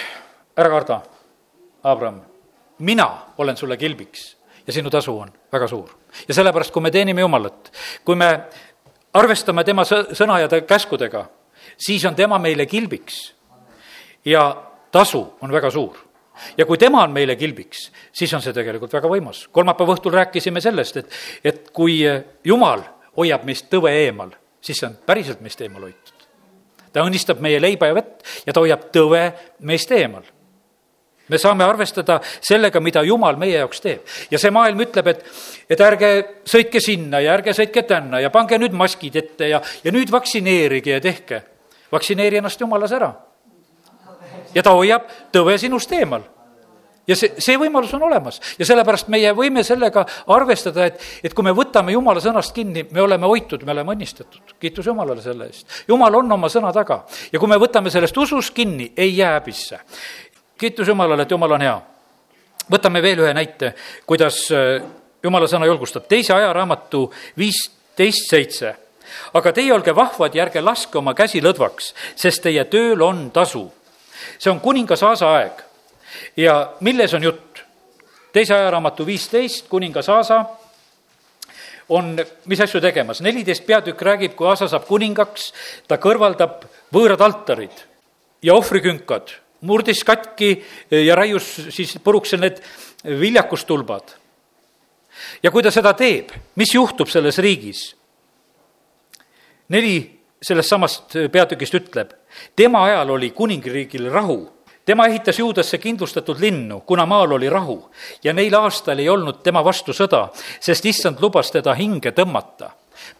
ära 0.57 0.71
karda, 0.71 1.01
Abram, 1.83 2.21
mina 2.79 3.09
olen 3.37 3.57
sulle 3.59 3.75
kilbiks 3.77 4.29
ja 4.67 4.73
sinu 4.73 4.89
tasu 4.89 5.17
on 5.19 5.31
väga 5.51 5.67
suur. 5.67 5.89
ja 6.27 6.33
sellepärast, 6.33 6.71
kui 6.71 6.81
me 6.81 6.91
teenime 6.91 7.21
Jumalat, 7.21 7.71
kui 8.05 8.15
me 8.15 8.29
arvestame 9.13 9.63
tema 9.63 9.83
sõna 9.85 10.39
ja 10.39 10.47
käskudega, 10.47 11.25
siis 11.77 12.05
on 12.05 12.15
tema 12.15 12.39
meile 12.39 12.65
kilbiks. 12.65 13.33
ja 14.25 14.63
tasu 14.91 15.33
on 15.41 15.51
väga 15.51 15.71
suur. 15.71 15.97
ja 16.57 16.65
kui 16.65 16.77
tema 16.77 17.03
on 17.03 17.11
meile 17.11 17.35
kilbiks, 17.35 17.91
siis 18.11 18.33
on 18.33 18.41
see 18.41 18.53
tegelikult 18.53 18.93
väga 18.93 19.09
võimas. 19.09 19.47
kolmapäeva 19.51 19.95
õhtul 19.95 20.13
rääkisime 20.13 20.61
sellest, 20.61 20.97
et, 20.97 21.09
et 21.43 21.69
kui 21.71 22.01
Jumal 22.43 22.83
hoiab 23.17 23.43
meist 23.45 23.69
tõve 23.69 23.93
eemal, 24.05 24.31
siis 24.61 24.79
see 24.79 24.89
on 24.89 24.97
päriselt 25.05 25.41
meist 25.41 25.61
eemal 25.61 25.89
hoitud. 25.89 26.29
ta 26.93 27.03
õnnistab 27.03 27.41
meie 27.41 27.61
leiba 27.61 27.89
ja 27.89 27.95
vett 27.95 28.23
ja 28.45 28.53
ta 28.53 28.63
hoiab 28.63 28.89
tõve 28.93 29.27
meist 29.59 29.91
eemal 29.91 30.23
me 31.27 31.39
saame 31.39 31.63
arvestada 31.63 32.19
sellega, 32.41 32.81
mida 32.83 33.03
Jumal 33.03 33.37
meie 33.39 33.57
jaoks 33.57 33.81
teeb. 33.81 34.03
ja 34.31 34.39
see 34.39 34.51
maailm 34.51 34.83
ütleb, 34.85 35.07
et, 35.07 35.23
et 35.69 35.81
ärge 35.81 36.11
sõitke 36.49 36.81
sinna 36.83 37.21
ja 37.23 37.33
ärge 37.37 37.55
sõitke 37.55 37.85
tänna 37.87 38.19
ja 38.19 38.29
pange 38.33 38.59
nüüd 38.59 38.75
maskid 38.77 39.15
ette 39.15 39.49
ja, 39.53 39.61
ja 39.83 39.95
nüüd 39.95 40.11
vaktsineerige 40.11 40.97
ja 40.97 41.01
tehke 41.03 41.41
vaktsineeri 41.93 42.41
ennast 42.41 42.61
jumalas 42.61 42.91
ära. 42.91 43.13
ja 44.53 44.63
ta 44.63 44.73
hoiab 44.75 45.09
tõve 45.33 45.57
sinust 45.57 45.91
eemal 45.91 46.25
ja 47.07 47.15
see, 47.17 47.33
see 47.41 47.57
võimalus 47.59 47.93
on 47.97 48.05
olemas 48.07 48.39
ja 48.59 48.67
sellepärast 48.67 49.09
meie 49.11 49.33
võime 49.35 49.63
sellega 49.65 50.05
arvestada, 50.31 50.87
et, 50.87 51.01
et 51.23 51.35
kui 51.35 51.45
me 51.45 51.53
võtame 51.55 51.95
jumala 51.95 52.23
sõnast 52.23 52.53
kinni, 52.55 52.85
me 52.91 53.03
oleme 53.03 53.27
hoitud, 53.29 53.65
me 53.67 53.75
oleme 53.75 53.95
õnnistatud. 53.95 54.55
kiitus 54.59 54.87
Jumalale 54.87 55.21
selle 55.21 55.49
eest. 55.51 55.83
jumal 55.87 56.15
on 56.21 56.31
oma 56.37 56.49
sõna 56.51 56.73
taga 56.75 57.03
ja 57.31 57.39
kui 57.39 57.51
me 57.51 57.59
võtame 57.61 57.91
sellest 57.93 58.17
usust 58.17 58.53
kinni, 58.55 58.91
ei 58.97 59.17
jää 59.17 59.33
häbisse. 59.39 59.79
kiitus 60.57 60.87
Jumalale, 60.87 61.23
et 61.23 61.31
Jumal 61.31 61.57
on 61.57 61.67
hea. 61.67 61.79
võtame 62.71 63.01
veel 63.01 63.25
ühe 63.25 63.33
näite, 63.33 63.73
kuidas 64.05 64.45
äh, 64.51 64.79
Jumala 65.23 65.47
sõna 65.47 65.67
julgustab. 65.67 66.07
teise 66.07 66.33
ajaraamatu 66.33 67.09
viisteist 67.37 68.29
seitse 68.29 68.75
aga 69.33 69.51
teie 69.51 69.73
olge 69.73 69.95
vahvad 69.95 70.35
ja 70.35 70.45
ärge 70.45 70.61
laske 70.61 70.97
oma 70.97 71.13
käsi 71.13 71.41
lõdvaks, 71.41 71.93
sest 72.15 72.43
teie 72.43 72.65
tööl 72.65 73.01
on 73.01 73.29
tasu. 73.31 73.71
see 74.39 74.51
on 74.51 74.59
kuningas 74.59 75.03
Aasa 75.03 75.35
aeg. 75.35 75.63
ja 76.37 76.73
milles 76.79 77.13
on 77.13 77.23
jutt? 77.23 77.63
teise 78.33 78.53
ajaraamatu 78.53 79.05
viisteist, 79.05 79.67
kuningas 79.69 80.09
Aasa 80.09 80.45
on 81.89 82.15
mis 82.45 82.61
asju 82.63 82.81
tegemas, 82.81 83.21
neliteist 83.21 83.65
peatükk 83.65 84.01
räägib, 84.01 84.35
kui 84.35 84.47
Aasa 84.47 84.67
saab 84.71 84.85
kuningaks, 84.87 85.51
ta 85.87 85.99
kõrvaldab 86.01 86.65
võõrad 86.93 87.21
altarid 87.21 87.83
ja 88.43 88.55
ohvrikünkad, 88.55 89.35
murdis 89.67 90.03
katki 90.07 90.55
ja 90.91 91.15
raius 91.15 91.49
siis 91.75 91.95
puruks 92.03 92.35
need 92.39 92.61
viljakustulbad. 93.03 94.15
ja 95.43 95.51
kui 95.51 95.63
ta 95.63 95.71
seda 95.71 95.93
teeb, 95.93 96.31
mis 96.55 96.73
juhtub 96.73 97.09
selles 97.09 97.37
riigis? 97.37 97.93
Neli 99.73 99.95
sellest 100.43 100.69
samast 100.69 101.15
peatükist 101.31 101.77
ütleb, 101.79 102.11
tema 102.55 102.85
ajal 102.85 103.15
oli 103.15 103.31
kuningriigil 103.35 104.11
rahu 104.13 104.41
tema 104.85 105.07
ehitas 105.07 105.39
Juudasse 105.39 105.77
kindlustatud 105.77 106.39
linnu, 106.39 106.79
kuna 106.79 107.05
maal 107.05 107.31
oli 107.31 107.49
rahu 107.49 107.89
ja 108.23 108.33
neil 108.33 108.53
aastal 108.55 108.99
ei 108.99 109.09
olnud 109.09 109.39
tema 109.43 109.63
vastu 109.63 109.95
sõda, 109.95 110.27
sest 110.59 110.85
issand 110.85 111.21
lubas 111.21 111.51
teda 111.51 111.73
hinge 111.79 112.11
tõmmata. 112.11 112.69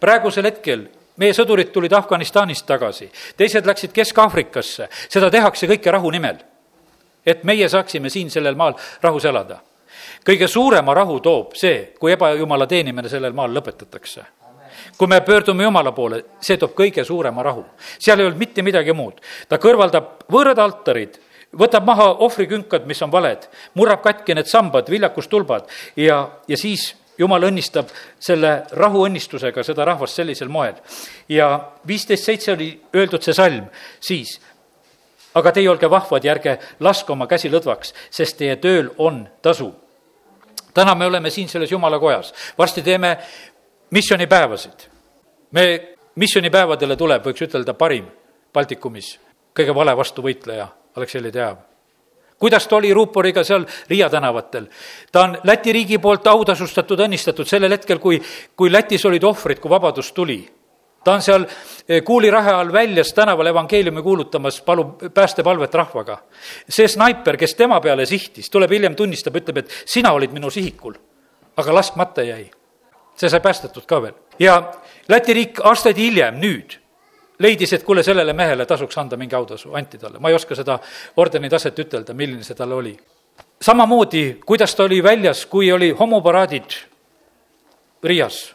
praegusel 0.00 0.44
hetkel 0.44 0.88
meie 1.16 1.32
sõdurid 1.32 1.72
tulid 1.72 1.92
Afganistanist 1.92 2.66
tagasi, 2.66 3.10
teised 3.36 3.66
läksid 3.66 3.92
Kesk-Aafrikasse, 3.92 4.88
seda 5.08 5.30
tehakse 5.30 5.66
kõike 5.66 5.90
rahu 5.90 6.10
nimel. 6.10 6.36
et 7.26 7.44
meie 7.44 7.68
saaksime 7.68 8.10
siin 8.10 8.30
sellel 8.30 8.54
maal 8.54 8.74
rahus 9.02 9.24
elada. 9.24 9.60
kõige 10.24 10.48
suurema 10.48 10.94
rahu 10.94 11.20
toob 11.20 11.54
see, 11.54 11.94
kui 11.98 12.12
ebajumala 12.12 12.66
teenimine 12.66 13.08
sellel 13.08 13.32
maal 13.32 13.54
lõpetatakse 13.54 14.43
kui 14.98 15.08
me 15.10 15.20
pöördume 15.20 15.64
Jumala 15.64 15.92
poole, 15.92 16.22
see 16.40 16.56
toob 16.56 16.74
kõige 16.78 17.04
suurema 17.04 17.42
rahu. 17.42 17.64
seal 17.98 18.20
ei 18.20 18.26
olnud 18.26 18.38
mitte 18.38 18.62
midagi 18.62 18.92
muud. 18.92 19.20
ta 19.48 19.58
kõrvaldab 19.58 20.26
võõrad 20.30 20.58
altarid, 20.58 21.18
võtab 21.58 21.84
maha 21.86 22.10
ohvrikünkad, 22.26 22.86
mis 22.86 23.02
on 23.02 23.12
valed, 23.12 23.48
murrab 23.74 24.02
katki 24.02 24.34
need 24.34 24.46
sambad, 24.46 24.90
viljakustulbad 24.90 25.68
ja, 25.96 26.28
ja 26.48 26.56
siis 26.56 26.94
jumal 27.18 27.46
õnnistab 27.46 27.90
selle 28.22 28.64
rahuõnnistusega 28.74 29.62
seda 29.66 29.84
rahvast 29.84 30.18
sellisel 30.18 30.48
moel. 30.48 30.74
ja 31.28 31.70
viisteist 31.86 32.24
seitse 32.24 32.52
oli 32.52 32.72
öeldud 32.94 33.22
see 33.22 33.34
salm 33.34 33.70
siis, 34.00 34.40
aga 35.34 35.52
teie 35.52 35.70
olge 35.70 35.90
vahvad 35.90 36.24
ja 36.24 36.34
ärge 36.34 36.58
laske 36.80 37.12
oma 37.12 37.26
käsi 37.26 37.50
lõdvaks, 37.50 37.94
sest 38.10 38.38
teie 38.38 38.56
tööl 38.56 38.90
on 38.98 39.26
tasu. 39.42 39.74
täna 40.74 40.94
me 40.94 41.06
oleme 41.06 41.30
siin 41.30 41.48
selles 41.48 41.70
jumala 41.70 41.98
kojas, 41.98 42.34
varsti 42.58 42.82
teeme 42.82 43.18
missioonipäevasid. 43.94 44.88
me 45.50 45.64
missioonipäevadele 46.18 46.96
tuleb, 46.96 47.26
võiks 47.26 47.46
ütelda, 47.46 47.74
parim 47.78 48.08
Baltikumis, 48.54 49.18
kõige 49.54 49.74
vale 49.74 49.94
vastu 49.96 50.22
võitleja 50.22 50.66
Aleksei 50.96 51.30
teab. 51.32 51.58
kuidas 52.38 52.66
ta 52.66 52.76
oli 52.76 52.92
ruuporiga 52.94 53.44
seal 53.44 53.66
Riia 53.88 54.10
tänavatel? 54.10 54.66
ta 55.12 55.22
on 55.22 55.38
Läti 55.44 55.72
riigi 55.72 55.98
poolt 55.98 56.26
autasustatud, 56.26 57.00
õnnistatud 57.00 57.46
sellel 57.46 57.72
hetkel, 57.72 57.98
kui, 57.98 58.22
kui 58.56 58.72
Lätis 58.72 59.04
olid 59.04 59.24
ohvrid, 59.24 59.60
kui 59.60 59.70
vabadus 59.70 60.12
tuli 60.12 60.42
ta 61.04 61.12
on 61.12 61.22
seal 61.22 61.46
eh, 61.88 62.02
kuulirahe 62.02 62.50
all 62.50 62.72
väljas 62.72 63.12
tänaval 63.12 63.46
evangeeliumi 63.46 64.02
kuulutamas, 64.02 64.60
palub 64.60 65.04
päästepalvet 65.14 65.74
rahvaga. 65.74 66.18
see 66.68 66.88
snaiper, 66.88 67.36
kes 67.36 67.54
tema 67.54 67.80
peale 67.80 68.06
sihtis, 68.06 68.50
tuleb 68.50 68.70
hiljem 68.70 68.96
tunnistab, 68.96 69.36
ütleb, 69.36 69.58
et 69.58 69.80
sina 69.86 70.12
olid 70.12 70.32
minu 70.32 70.50
sihikul, 70.50 70.94
aga 71.56 71.74
laskmata 71.74 72.22
jäi. 72.22 72.50
See 73.16 73.30
sai 73.30 73.40
päästetud 73.40 73.86
ka 73.86 74.02
veel. 74.02 74.14
ja 74.38 74.62
Läti 75.08 75.34
riik 75.36 75.60
aastaid 75.60 75.98
hiljem, 76.00 76.38
nüüd 76.40 76.78
leidis, 77.38 77.72
et 77.72 77.84
kuule, 77.84 78.02
sellele 78.02 78.32
mehele 78.32 78.66
tasuks 78.66 78.98
anda 78.98 79.16
mingi 79.20 79.36
autasu, 79.36 79.74
anti 79.74 79.98
talle, 79.98 80.18
ma 80.22 80.30
ei 80.30 80.38
oska 80.38 80.56
seda 80.56 80.78
ordeni 81.20 81.50
taset 81.50 81.78
ütelda, 81.78 82.14
milline 82.14 82.44
see 82.46 82.56
tal 82.56 82.72
oli. 82.72 82.96
samamoodi, 83.60 84.40
kuidas 84.46 84.74
ta 84.74 84.84
oli 84.84 85.02
väljas, 85.02 85.46
kui 85.46 85.72
oli 85.72 85.90
homoparaadid 85.90 86.78
Riias. 88.04 88.54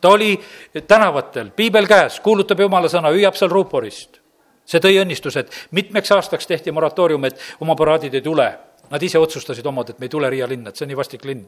ta 0.00 0.08
oli 0.08 0.40
tänavatel, 0.88 1.50
piibel 1.50 1.86
käes, 1.86 2.20
kuulutab 2.20 2.60
jumala 2.60 2.88
sõna, 2.88 3.12
hüüab 3.12 3.34
seal 3.34 3.50
ruuporist. 3.50 4.20
see 4.64 4.80
tõi 4.80 4.96
õnnistuse, 5.02 5.40
et 5.40 5.52
mitmeks 5.70 6.12
aastaks 6.12 6.46
tehti 6.46 6.72
moratoorium, 6.72 7.24
et 7.24 7.40
homoparaadid 7.60 8.14
ei 8.14 8.22
tule. 8.22 8.58
Nad 8.90 9.02
ise 9.02 9.18
otsustasid 9.18 9.66
omad, 9.66 9.90
et 9.90 9.98
me 9.98 10.06
ei 10.06 10.08
tule 10.08 10.30
Riia 10.30 10.46
linna, 10.46 10.70
et 10.70 10.76
see 10.76 10.84
on 10.84 10.88
nii 10.88 10.96
vastik 10.96 11.24
linn. 11.24 11.46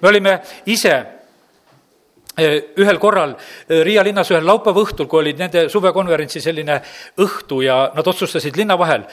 me 0.00 0.08
olime 0.08 0.40
ise 0.66 1.19
ühel 2.40 2.98
korral 2.98 3.34
eh, 3.34 3.82
Riia 3.84 4.04
linnas 4.06 4.30
ühel 4.32 4.46
laupäeva 4.46 4.82
õhtul, 4.84 5.08
kui 5.10 5.20
oli 5.22 5.32
nende 5.38 5.66
suvekonverentsi 5.72 6.42
selline 6.42 6.80
õhtu 7.20 7.60
ja 7.64 7.78
nad 7.94 8.06
otsustasid 8.06 8.56
linna 8.58 8.76
vahel 8.78 9.06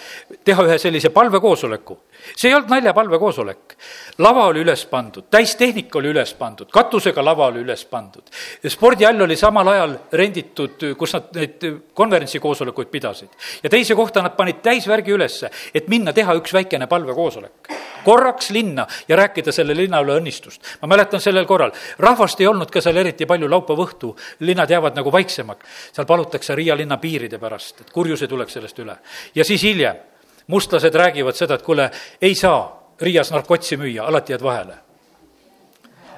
teha 0.45 0.65
ühe 0.67 0.77
sellise 0.81 1.11
palvekoosoleku. 1.15 1.97
see 2.35 2.49
ei 2.49 2.55
olnud 2.55 2.71
naljapalvekoosolek. 2.71 3.77
lava 4.17 4.47
oli 4.51 4.63
üles 4.65 4.85
pandud, 4.85 5.27
täistehnika 5.31 5.99
oli 5.99 6.11
üles 6.15 6.33
pandud, 6.33 6.71
katusega 6.71 7.25
lava 7.25 7.47
oli 7.51 7.63
üles 7.65 7.85
pandud. 7.85 8.23
spordihall 8.67 9.21
oli 9.21 9.35
samal 9.35 9.67
ajal 9.67 9.97
renditud, 10.11 10.93
kus 10.97 11.13
nad 11.13 11.33
neid 11.35 11.67
konverentsikoosolekuid 11.93 12.87
pidasid. 12.87 13.29
ja 13.63 13.69
teise 13.69 13.95
kohta 13.95 14.21
nad 14.21 14.35
panid 14.35 14.61
täisvärgi 14.63 15.11
ülesse, 15.11 15.51
et 15.73 15.87
minna 15.87 16.13
teha 16.13 16.35
üks 16.37 16.53
väikene 16.53 16.87
palvekoosolek 16.87 17.76
korraks 18.07 18.49
linna 18.55 18.87
ja 19.07 19.15
rääkida 19.19 19.51
selle 19.51 19.75
linna 19.75 19.99
üle 20.03 20.15
õnnistust. 20.21 20.63
ma 20.81 20.87
mäletan 20.87 21.21
sellel 21.21 21.45
korral, 21.45 21.73
rahvast 21.99 22.39
ei 22.41 22.47
olnud 22.47 22.71
ka 22.71 22.81
seal 22.81 22.95
eriti 23.03 23.27
palju 23.27 23.49
laupäeva 23.51 23.83
õhtu, 23.83 24.13
linnad 24.47 24.71
jäävad 24.71 24.95
nagu 24.95 25.11
vaiksemaks. 25.11 25.81
seal 25.91 26.07
palutakse 26.07 26.55
Riia 26.55 26.77
linna 26.77 26.97
piiride 26.97 27.37
pärast, 27.37 27.81
et 27.81 27.91
kurjus 27.91 28.23
ei 28.23 28.31
tuleks 28.31 28.53
sellest 28.53 28.79
üle. 28.79 28.95
ja 29.35 29.43
siis 29.43 29.63
hiljem 29.63 29.99
mustlased 30.47 30.95
räägivad 30.95 31.35
seda, 31.35 31.59
et 31.59 31.67
kuule, 31.67 31.91
ei 32.21 32.35
saa 32.35 32.93
Riias 33.01 33.31
narkotsi 33.31 33.77
müüa, 33.77 34.07
alati 34.07 34.33
jääd 34.33 34.43
vahele. 34.43 34.77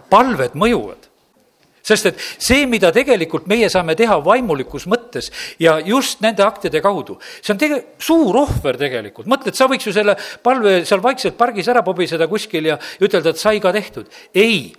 palved 0.10 0.54
mõjuvad 0.54 1.09
sest 1.90 2.12
et 2.12 2.26
see, 2.38 2.66
mida 2.70 2.92
tegelikult 2.96 3.48
meie 3.50 3.70
saame 3.72 3.96
teha 4.00 4.20
vaimulikus 4.26 4.88
mõttes 4.92 5.32
ja 5.62 5.78
just 5.86 6.22
nende 6.26 6.46
aktide 6.46 6.82
kaudu, 6.86 7.18
see 7.42 7.56
on 7.56 7.62
tege-, 7.62 7.82
suur 8.02 8.44
ohver 8.44 8.78
tegelikult, 8.80 9.30
mõtled, 9.32 9.58
sa 9.58 9.70
võiks 9.72 9.88
ju 9.90 9.96
selle 9.96 10.16
palve 10.46 10.82
seal 10.88 11.04
vaikselt 11.04 11.38
pargis 11.40 11.70
ära 11.72 11.84
pobiseda 11.86 12.30
kuskil 12.32 12.72
ja 12.72 12.78
ütelda, 13.02 13.34
et 13.34 13.42
sai 13.42 13.60
ka 13.64 13.74
tehtud. 13.76 14.08
ei, 14.34 14.70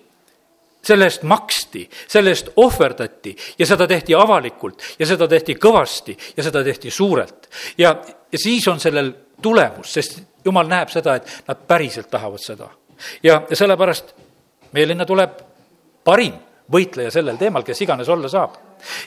selle 0.85 1.09
eest 1.11 1.27
maksti, 1.29 1.85
selle 2.09 2.33
eest 2.33 2.55
ohverdati 2.61 3.35
ja 3.59 3.67
seda 3.69 3.87
tehti 3.89 4.17
avalikult 4.17 4.95
ja 4.99 5.09
seda 5.09 5.29
tehti 5.29 5.59
kõvasti 5.61 6.17
ja 6.37 6.45
seda 6.47 6.65
tehti 6.65 6.91
suurelt. 6.91 7.51
ja, 7.79 7.95
ja 8.33 8.39
siis 8.39 8.69
on 8.69 8.81
sellel 8.81 9.13
tulemus, 9.43 9.93
sest 9.93 10.21
jumal 10.45 10.69
näeb 10.69 10.89
seda, 10.93 11.17
et 11.17 11.49
nad 11.49 11.67
päriselt 11.69 12.11
tahavad 12.11 12.41
seda. 12.41 12.71
ja, 13.23 13.43
sellepärast 13.53 14.15
meie 14.73 14.89
linna 14.89 15.07
tuleb 15.07 15.37
parim 16.05 16.39
võitleja 16.73 17.11
sellel 17.11 17.39
teemal, 17.39 17.65
kes 17.67 17.81
iganes 17.83 18.09
olla 18.09 18.29
saab. 18.29 18.55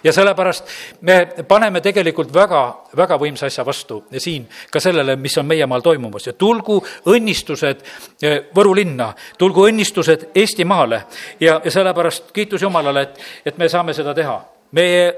ja 0.03 0.13
sellepärast 0.13 0.67
me 1.01 1.25
paneme 1.47 1.81
tegelikult 1.81 2.33
väga, 2.33 2.61
väga 2.97 3.17
võimsa 3.17 3.45
asja 3.45 3.65
vastu 3.65 4.03
siin 4.17 4.47
ka 4.71 4.79
sellele, 4.79 5.15
mis 5.15 5.37
on 5.37 5.45
meie 5.45 5.65
maal 5.65 5.81
toimumas 5.81 6.27
ja 6.27 6.33
tulgu 6.33 6.83
õnnistused 7.05 7.81
eh, 8.21 8.43
Võru 8.55 8.75
linna, 8.75 9.13
tulgu 9.37 9.65
õnnistused 9.67 10.29
Eestimaale 10.35 11.03
ja, 11.39 11.61
ja 11.63 11.71
sellepärast 11.71 12.31
kiitus 12.33 12.61
Jumalale, 12.61 13.01
et, 13.01 13.19
et 13.45 13.57
me 13.57 13.69
saame 13.69 13.93
seda 13.93 14.13
teha. 14.13 14.37
meie, 14.71 15.13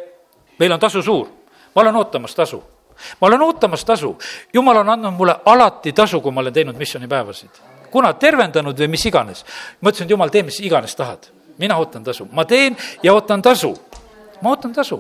meil 0.60 0.72
on 0.72 0.80
tasu 0.80 1.02
suur, 1.02 1.28
ma 1.76 1.82
olen 1.82 1.96
ootamas 1.96 2.36
tasu 2.36 2.64
ma 3.22 3.28
olen 3.28 3.42
ootamas 3.42 3.86
tasu, 3.86 4.18
jumal 4.54 4.78
on 4.78 4.90
andnud 4.90 5.14
mulle 5.14 5.36
alati 5.46 5.92
tasu, 5.94 6.22
kui 6.22 6.32
ma 6.32 6.42
olen 6.42 6.54
teinud 6.54 6.78
missioonipäevasid. 6.78 7.50
kuna 7.92 8.14
tervendanud 8.14 8.80
või 8.80 8.88
mis 8.88 9.06
iganes. 9.06 9.46
ma 9.82 9.90
ütlesin, 9.90 10.06
et 10.06 10.12
jumal, 10.12 10.30
tee 10.30 10.44
mis 10.44 10.60
iganes 10.60 10.96
tahad 10.96 11.35
mina 11.58 11.78
ootan 11.78 12.04
tasu, 12.04 12.28
ma 12.32 12.46
teen 12.46 12.78
ja 13.04 13.14
ootan 13.14 13.42
tasu. 13.42 13.76
ma 14.42 14.50
ootan 14.50 14.74
tasu, 14.74 15.00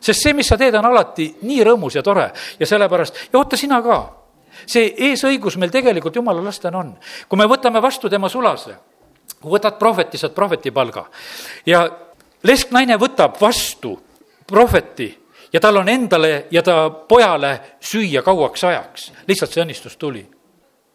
sest 0.00 0.22
see, 0.22 0.32
mis 0.32 0.46
sa 0.48 0.56
teed, 0.56 0.74
on 0.78 0.86
alati 0.86 1.28
nii 1.42 1.64
rõõmus 1.66 1.98
ja 1.98 2.02
tore 2.02 2.30
ja 2.60 2.66
sellepärast, 2.66 3.28
ja 3.32 3.38
oota 3.38 3.56
sina 3.56 3.82
ka. 3.82 3.98
see 4.66 4.94
eesõigus 5.10 5.56
meil 5.56 5.70
tegelikult 5.70 6.16
jumala 6.16 6.44
lastena 6.44 6.78
on. 6.78 6.96
kui 7.28 7.38
me 7.38 7.46
võtame 7.46 7.82
vastu 7.82 8.08
tema 8.08 8.28
sulase, 8.28 8.76
kui 9.40 9.50
võtad 9.52 9.78
prohveti, 9.78 10.18
saad 10.18 10.34
prohveti 10.34 10.70
palga 10.70 11.06
ja 11.66 11.88
lesknaine 12.42 12.96
võtab 12.96 13.40
vastu 13.40 13.98
prohveti 14.46 15.10
ja 15.52 15.60
tal 15.60 15.76
on 15.76 15.88
endale 15.88 16.46
ja 16.50 16.62
ta 16.62 16.90
pojale 16.90 17.78
süüa 17.80 18.22
kauaks 18.22 18.64
ajaks, 18.64 19.12
lihtsalt 19.26 19.52
see 19.52 19.62
õnnistus 19.62 19.96
tuli 19.96 20.26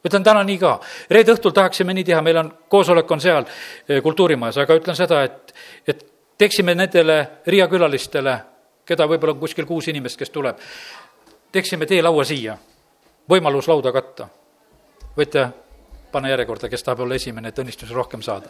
ütlen 0.08 0.24
täna 0.24 0.44
nii 0.44 0.58
ka, 0.60 0.74
reede 1.10 1.36
õhtul 1.36 1.54
tahaksime 1.56 1.94
nii 1.94 2.08
teha, 2.08 2.22
meil 2.22 2.42
on, 2.42 2.50
koosolek 2.70 3.12
on 3.12 3.22
seal 3.24 3.46
eh, 3.46 4.02
kultuurimajas, 4.04 4.60
aga 4.64 4.78
ütlen 4.80 4.98
seda, 5.00 5.24
et, 5.24 5.54
et 5.88 6.04
teeksime 6.38 6.76
nendele 6.76 7.18
Riia 7.48 7.68
külalistele, 7.72 8.38
keda 8.86 9.08
võib-olla 9.08 9.36
on 9.36 9.42
kuskil 9.44 9.68
kuus 9.70 9.88
inimest, 9.88 10.20
kes 10.20 10.34
tuleb, 10.34 10.60
teeksime 11.52 11.88
teelaua 11.88 12.26
siia, 12.28 12.58
võimalus 13.30 13.70
lauda 13.72 13.94
katta. 13.96 14.28
võite 15.18 15.48
panna 16.12 16.30
järjekorda, 16.30 16.70
kes 16.70 16.84
tahab 16.84 17.06
olla 17.06 17.16
esimene, 17.16 17.50
et 17.50 17.60
õnnistusi 17.60 17.94
rohkem 17.94 18.22
saada. 18.22 18.50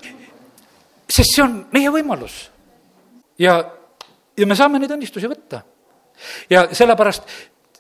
sest 1.09 1.35
see 1.35 1.43
on 1.43 1.65
meie 1.71 1.89
võimalus. 1.89 2.49
ja, 3.39 3.63
ja 4.37 4.47
me 4.47 4.55
saame 4.55 4.79
neid 4.79 4.91
õnnistusi 4.91 5.29
võtta. 5.29 5.61
ja 6.49 6.67
sellepärast 6.71 7.23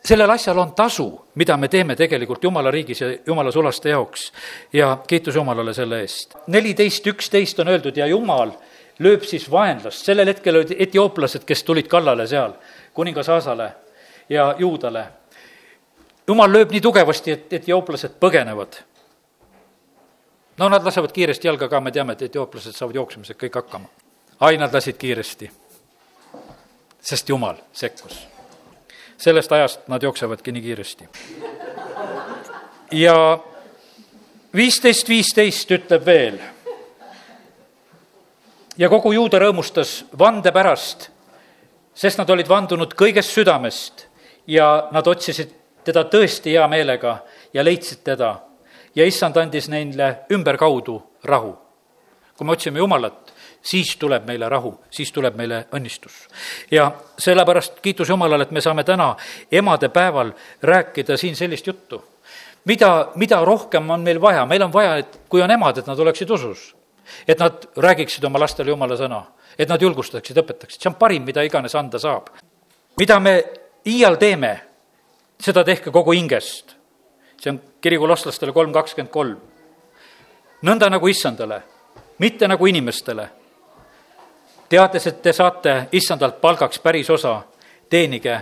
sellel 0.07 0.29
asjal 0.29 0.57
on 0.57 0.73
tasu, 0.75 1.25
mida 1.35 1.57
me 1.57 1.67
teeme 1.67 1.95
tegelikult 1.95 2.43
Jumala 2.43 2.71
riigis 2.71 3.01
ja 3.01 3.07
Jumala 3.27 3.51
sulaste 3.51 3.89
jaoks. 3.89 4.33
ja 4.73 4.97
kiitus 5.07 5.35
Jumalale 5.35 5.73
selle 5.73 6.01
eest. 6.01 6.35
neliteist, 6.47 7.07
üksteist 7.07 7.59
on 7.59 7.67
öeldud 7.67 7.97
ja 7.97 8.07
Jumal 8.07 8.51
lööb 8.99 9.23
siis 9.23 9.51
vaenlast, 9.51 10.05
sellel 10.05 10.27
hetkel 10.27 10.55
olid 10.55 10.75
etiooplased, 10.79 11.43
kes 11.45 11.63
tulid 11.63 11.87
kallale 11.87 12.27
seal, 12.27 12.53
kuningas 12.93 13.29
Aasale 13.29 13.73
ja 14.29 14.55
Juudale. 14.59 15.05
Jumal 16.27 16.51
lööb 16.51 16.71
nii 16.71 16.81
tugevasti, 16.81 17.31
et 17.31 17.53
etiooplased 17.53 18.19
põgenevad. 18.19 18.83
no 20.57 20.69
nad 20.69 20.83
lasevad 20.83 21.11
kiiresti 21.11 21.47
jalga 21.47 21.67
ka, 21.67 21.79
me 21.79 21.91
teame, 21.91 22.13
et 22.13 22.21
etiooplased 22.21 22.75
saavad 22.75 22.95
jooksmisega 22.95 23.39
kõik 23.45 23.55
hakkama. 23.55 23.87
ai, 24.39 24.57
nad 24.57 24.73
lasid 24.73 24.97
kiiresti 24.97 25.51
sest 27.03 27.29
Jumal 27.29 27.55
sekkus. 27.73 28.32
Sellest 29.23 29.51
ajast 29.51 29.87
nad 29.87 30.03
jooksevadki 30.03 30.51
nii 30.51 30.61
kiiresti. 30.61 31.07
ja 32.91 33.39
viisteist, 34.55 35.09
viisteist 35.09 35.71
ütleb 35.71 36.05
veel. 36.05 36.39
ja 38.77 38.89
kogu 38.89 39.13
juuda 39.13 39.39
rõõmustas 39.39 40.03
vande 40.19 40.51
pärast, 40.51 41.09
sest 41.93 42.19
nad 42.19 42.29
olid 42.29 42.49
vandunud 42.49 42.95
kõigest 42.99 43.31
südamest 43.31 44.07
ja 44.47 44.89
nad 44.91 45.07
otsisid 45.07 45.53
teda 45.83 46.03
tõesti 46.03 46.57
hea 46.57 46.67
meelega 46.67 47.17
ja 47.53 47.63
leidsid 47.63 48.03
teda. 48.03 48.35
ja 48.95 49.05
issand 49.05 49.37
andis 49.37 49.69
neile 49.69 50.25
ümberkaudu 50.31 51.01
rahu. 51.23 51.57
kui 52.37 52.45
me 52.45 52.51
otsime 52.51 52.79
Jumalat, 52.79 53.22
siis 53.63 53.95
tuleb 53.97 54.25
meile 54.27 54.49
rahu, 54.49 54.73
siis 54.91 55.11
tuleb 55.11 55.35
meile 55.35 55.65
õnnistus. 55.71 56.27
ja 56.71 56.91
sellepärast 57.17 57.79
kiitus 57.81 58.09
Jumalale, 58.09 58.43
et 58.43 58.51
me 58.51 58.61
saame 58.61 58.83
täna 58.83 59.15
emadepäeval 59.51 60.33
rääkida 60.61 61.17
siin 61.17 61.35
sellist 61.35 61.67
juttu 61.67 62.03
mida, 62.65 63.11
mida 63.15 63.45
rohkem 63.45 63.89
on 63.89 64.03
meil 64.03 64.21
vaja, 64.21 64.45
meil 64.45 64.63
on 64.63 64.73
vaja, 64.73 64.97
et 65.03 65.19
kui 65.29 65.41
on 65.43 65.51
emad, 65.51 65.77
et 65.77 65.87
nad 65.87 65.99
oleksid 65.99 66.29
usus. 66.31 66.75
et 67.27 67.39
nad 67.39 67.65
räägiksid 67.77 68.23
oma 68.23 68.39
lastele 68.39 68.71
jumala 68.71 68.95
sõna, 68.95 69.19
et 69.59 69.69
nad 69.69 69.81
julgustaksid, 69.81 70.37
õpetaksid, 70.39 70.79
see 70.79 70.89
on 70.89 70.95
parim, 70.95 71.25
mida 71.27 71.43
iganes 71.43 71.75
anda 71.75 71.99
saab. 71.99 72.29
mida 72.97 73.19
me 73.19 73.43
iial 73.85 74.15
teeme, 74.17 74.61
seda 75.39 75.63
tehke 75.63 75.91
kogu 75.91 76.11
hingest. 76.11 76.75
see 77.37 77.51
on 77.51 77.61
kirikulostlastele 77.81 78.51
kolm 78.51 78.73
kakskümmend 78.73 79.11
kolm. 79.11 79.37
nõnda 80.63 80.89
nagu 80.89 81.07
issandale, 81.07 81.63
mitte 82.19 82.47
nagu 82.47 82.65
inimestele. 82.65 83.29
Teades, 84.73 85.07
et 85.07 85.21
te 85.21 85.33
saate 85.33 85.75
issandalt 85.93 86.41
palgaks 86.41 86.79
päris 86.81 87.09
osa, 87.13 87.41
teenige 87.89 88.39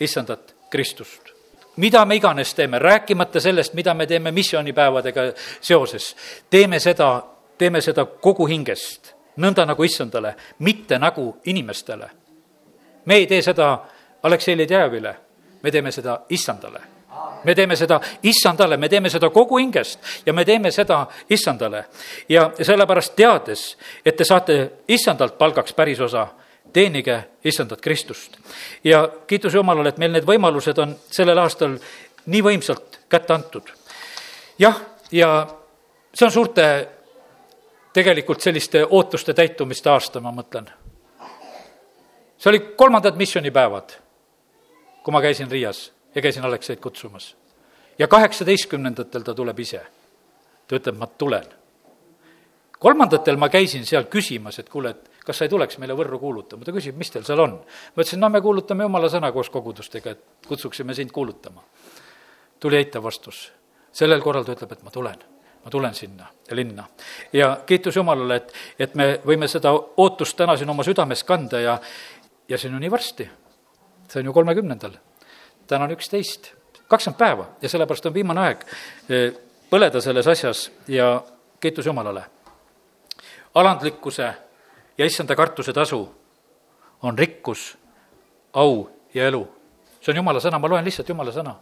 issandat 0.00 0.54
Kristust 0.70 1.32
mida 1.76 2.04
me 2.08 2.16
iganes 2.16 2.54
teeme, 2.54 2.78
rääkimata 2.78 3.40
sellest, 3.40 3.74
mida 3.74 3.94
me 3.94 4.06
teeme 4.06 4.30
missioonipäevadega 4.32 5.20
seoses, 5.60 6.16
teeme 6.50 6.78
seda, 6.80 7.10
teeme 7.58 7.80
seda 7.84 8.06
kogu 8.06 8.46
hingest, 8.48 9.12
nõnda 9.36 9.66
nagu 9.68 9.84
issandale, 9.84 10.32
mitte 10.64 10.98
nagu 10.98 11.36
inimestele. 11.44 12.10
me 13.04 13.14
ei 13.14 13.26
tee 13.26 13.42
seda 13.42 13.78
Aleksei 14.22 14.56
Ledjajevile, 14.56 15.16
me 15.62 15.70
teeme 15.70 15.92
seda 15.92 16.22
issandale 16.28 16.95
me 17.44 17.54
teeme 17.54 17.76
seda 17.76 18.00
issandale, 18.22 18.76
me 18.76 18.88
teeme 18.88 19.10
seda 19.10 19.30
kogu 19.30 19.58
hingest 19.58 20.00
ja 20.26 20.32
me 20.32 20.44
teeme 20.44 20.70
seda 20.70 21.06
issandale. 21.30 21.84
ja 22.28 22.50
sellepärast 22.62 23.16
teades, 23.16 23.76
et 24.04 24.16
te 24.16 24.24
saate 24.24 24.70
issandalt 24.88 25.38
palgaks 25.38 25.72
päris 25.72 26.00
osa 26.00 26.26
teenige 26.72 27.24
issandat 27.44 27.80
Kristust. 27.80 28.36
ja 28.84 29.08
kiitus 29.26 29.54
Jumalale, 29.54 29.88
et 29.88 29.98
meil 29.98 30.12
need 30.12 30.26
võimalused 30.26 30.78
on 30.82 30.96
sellel 31.10 31.38
aastal 31.38 31.78
nii 32.26 32.42
võimsalt 32.42 33.00
kätte 33.08 33.34
antud. 33.34 33.70
jah, 34.58 34.80
ja 35.12 35.46
see 36.14 36.26
on 36.26 36.32
suurte 36.32 36.88
tegelikult 37.92 38.40
selliste 38.40 38.84
ootuste 38.90 39.34
täitumiste 39.34 39.90
aasta, 39.90 40.20
ma 40.20 40.32
mõtlen. 40.32 40.66
see 42.38 42.50
oli 42.50 42.60
kolmandad 42.76 43.16
missioonipäevad, 43.16 44.00
kui 45.02 45.12
ma 45.12 45.22
käisin 45.22 45.50
Riias 45.50 45.92
ja 46.16 46.22
käisin 46.22 46.44
Alekseid 46.44 46.80
kutsumas. 46.80 47.36
ja 47.98 48.08
kaheksateistkümnendatel 48.08 49.22
ta 49.22 49.34
tuleb 49.34 49.58
ise. 49.58 49.80
ta 50.68 50.76
ütleb, 50.76 50.96
ma 50.96 51.06
tulen. 51.06 51.44
kolmandatel 52.78 53.36
ma 53.36 53.48
käisin 53.48 53.86
seal 53.86 54.04
küsimas, 54.04 54.58
et 54.58 54.68
kuule, 54.68 54.90
et 54.90 55.10
kas 55.26 55.38
sa 55.38 55.44
ei 55.44 55.52
tuleks 55.52 55.78
meile 55.78 55.94
Võrru 55.94 56.18
kuulutama, 56.18 56.64
ta 56.64 56.72
küsib, 56.72 56.96
mis 56.96 57.10
teil 57.10 57.24
seal 57.24 57.40
on. 57.40 57.60
ma 57.60 58.02
ütlesin, 58.02 58.20
no 58.20 58.30
me 58.32 58.40
kuulutame 58.40 58.88
jumala 58.88 59.12
sõna 59.12 59.32
koos 59.32 59.50
kogudustega, 59.50 60.10
et 60.10 60.48
kutsuksime 60.48 60.94
sind 60.94 61.12
kuulutama. 61.12 61.62
tuli 62.60 62.76
eitav 62.76 63.04
vastus. 63.04 63.52
sellel 63.92 64.22
korral 64.22 64.44
ta 64.44 64.56
ütleb, 64.56 64.72
et 64.72 64.82
ma 64.82 64.90
tulen, 64.90 65.18
ma 65.64 65.70
tulen 65.70 65.94
sinna 65.94 66.30
linna. 66.50 66.88
ja 67.32 67.60
kiitus 67.66 67.96
Jumalale, 67.96 68.36
et, 68.36 68.52
et 68.78 68.94
me 68.94 69.20
võime 69.26 69.48
seda 69.48 69.72
ootust 69.72 70.36
täna 70.36 70.56
siin 70.56 70.70
oma 70.70 70.82
südames 70.82 71.24
kanda 71.24 71.60
ja, 71.60 71.80
ja 72.48 72.58
see 72.58 72.68
on 72.68 72.74
ju 72.74 72.80
nii 72.80 72.90
varsti. 72.90 73.30
see 74.08 74.20
on 74.20 74.26
ju 74.26 74.32
kolmekümnendal, 74.32 74.96
täna 75.66 75.84
on 75.84 75.94
üksteist, 75.96 76.52
kakskümmend 76.88 77.18
päeva 77.18 77.46
ja 77.62 77.68
sellepärast 77.68 78.06
on 78.06 78.14
viimane 78.14 78.40
aeg 78.40 78.64
eh, 79.08 79.32
põleda 79.70 80.00
selles 80.00 80.26
asjas 80.26 80.70
ja 80.88 81.22
kiitus 81.60 81.86
Jumalale. 81.86 82.24
alandlikkuse 83.54 84.34
ja 84.98 85.06
issanda 85.06 85.36
kartuse 85.36 85.72
tasu 85.72 86.14
on 87.02 87.18
rikkus, 87.18 87.78
au 88.52 88.90
ja 89.14 89.26
elu. 89.26 89.48
see 90.00 90.12
on 90.12 90.16
jumala 90.16 90.40
sõna, 90.40 90.58
ma 90.58 90.68
loen 90.68 90.84
lihtsalt 90.84 91.08
jumala 91.08 91.32
sõna. 91.32 91.54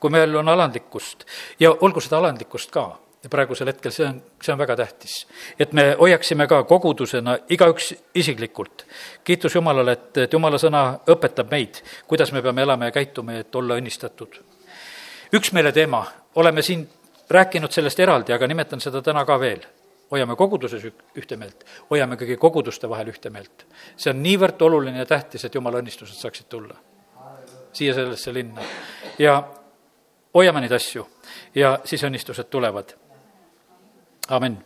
kui 0.00 0.10
meil 0.10 0.36
on 0.36 0.48
alandlikkust 0.48 1.24
ja 1.60 1.70
olgu 1.80 2.00
seda 2.00 2.18
alandlikkust 2.18 2.70
ka, 2.70 2.98
praegusel 3.30 3.70
hetkel 3.70 3.92
see 3.92 4.06
on, 4.06 4.18
see 4.42 4.52
on 4.52 4.58
väga 4.58 4.76
tähtis. 4.76 5.26
et 5.58 5.72
me 5.72 5.94
hoiaksime 6.00 6.46
ka 6.46 6.62
kogudusena 6.64 7.38
igaüks 7.48 7.94
isiklikult. 8.14 8.86
kiitus 9.24 9.54
Jumalale, 9.54 9.92
et, 9.92 10.16
et 10.16 10.32
Jumala 10.32 10.58
sõna 10.58 10.98
õpetab 11.06 11.50
meid, 11.50 11.82
kuidas 12.06 12.32
me 12.32 12.42
peame 12.42 12.62
elama 12.62 12.90
ja 12.90 12.96
käituma, 12.96 13.32
et 13.32 13.54
olla 13.54 13.76
õnnistatud. 13.80 14.40
üksmeele 15.34 15.72
teema, 15.72 16.04
oleme 16.34 16.62
siin 16.62 16.88
rääkinud 17.30 17.72
sellest 17.72 18.00
eraldi, 18.00 18.32
aga 18.32 18.46
nimetan 18.46 18.80
seda 18.80 19.02
täna 19.02 19.24
ka 19.24 19.40
veel 19.40 19.64
hoiame 20.10 20.36
koguduses 20.36 20.84
ühte 21.18 21.36
meelt, 21.36 21.64
hoiame 21.90 22.14
kõigi 22.16 22.36
koguduste 22.38 22.88
vahel 22.88 23.08
ühte 23.10 23.30
meelt. 23.30 23.66
see 23.96 24.10
on 24.10 24.22
niivõrd 24.22 24.62
oluline 24.62 24.98
ja 24.98 25.06
tähtis, 25.06 25.44
et 25.44 25.54
jumala 25.54 25.82
õnnistused 25.82 26.14
saaksid 26.14 26.46
tulla 26.48 26.76
siia 27.76 27.94
sellesse 27.94 28.34
linna. 28.34 28.62
ja 29.18 29.42
hoiame 30.34 30.60
neid 30.60 30.72
asju 30.72 31.06
ja 31.54 31.78
siis 31.84 32.04
õnnistused 32.04 32.48
tulevad. 32.50 32.94
Amen. 34.28 34.62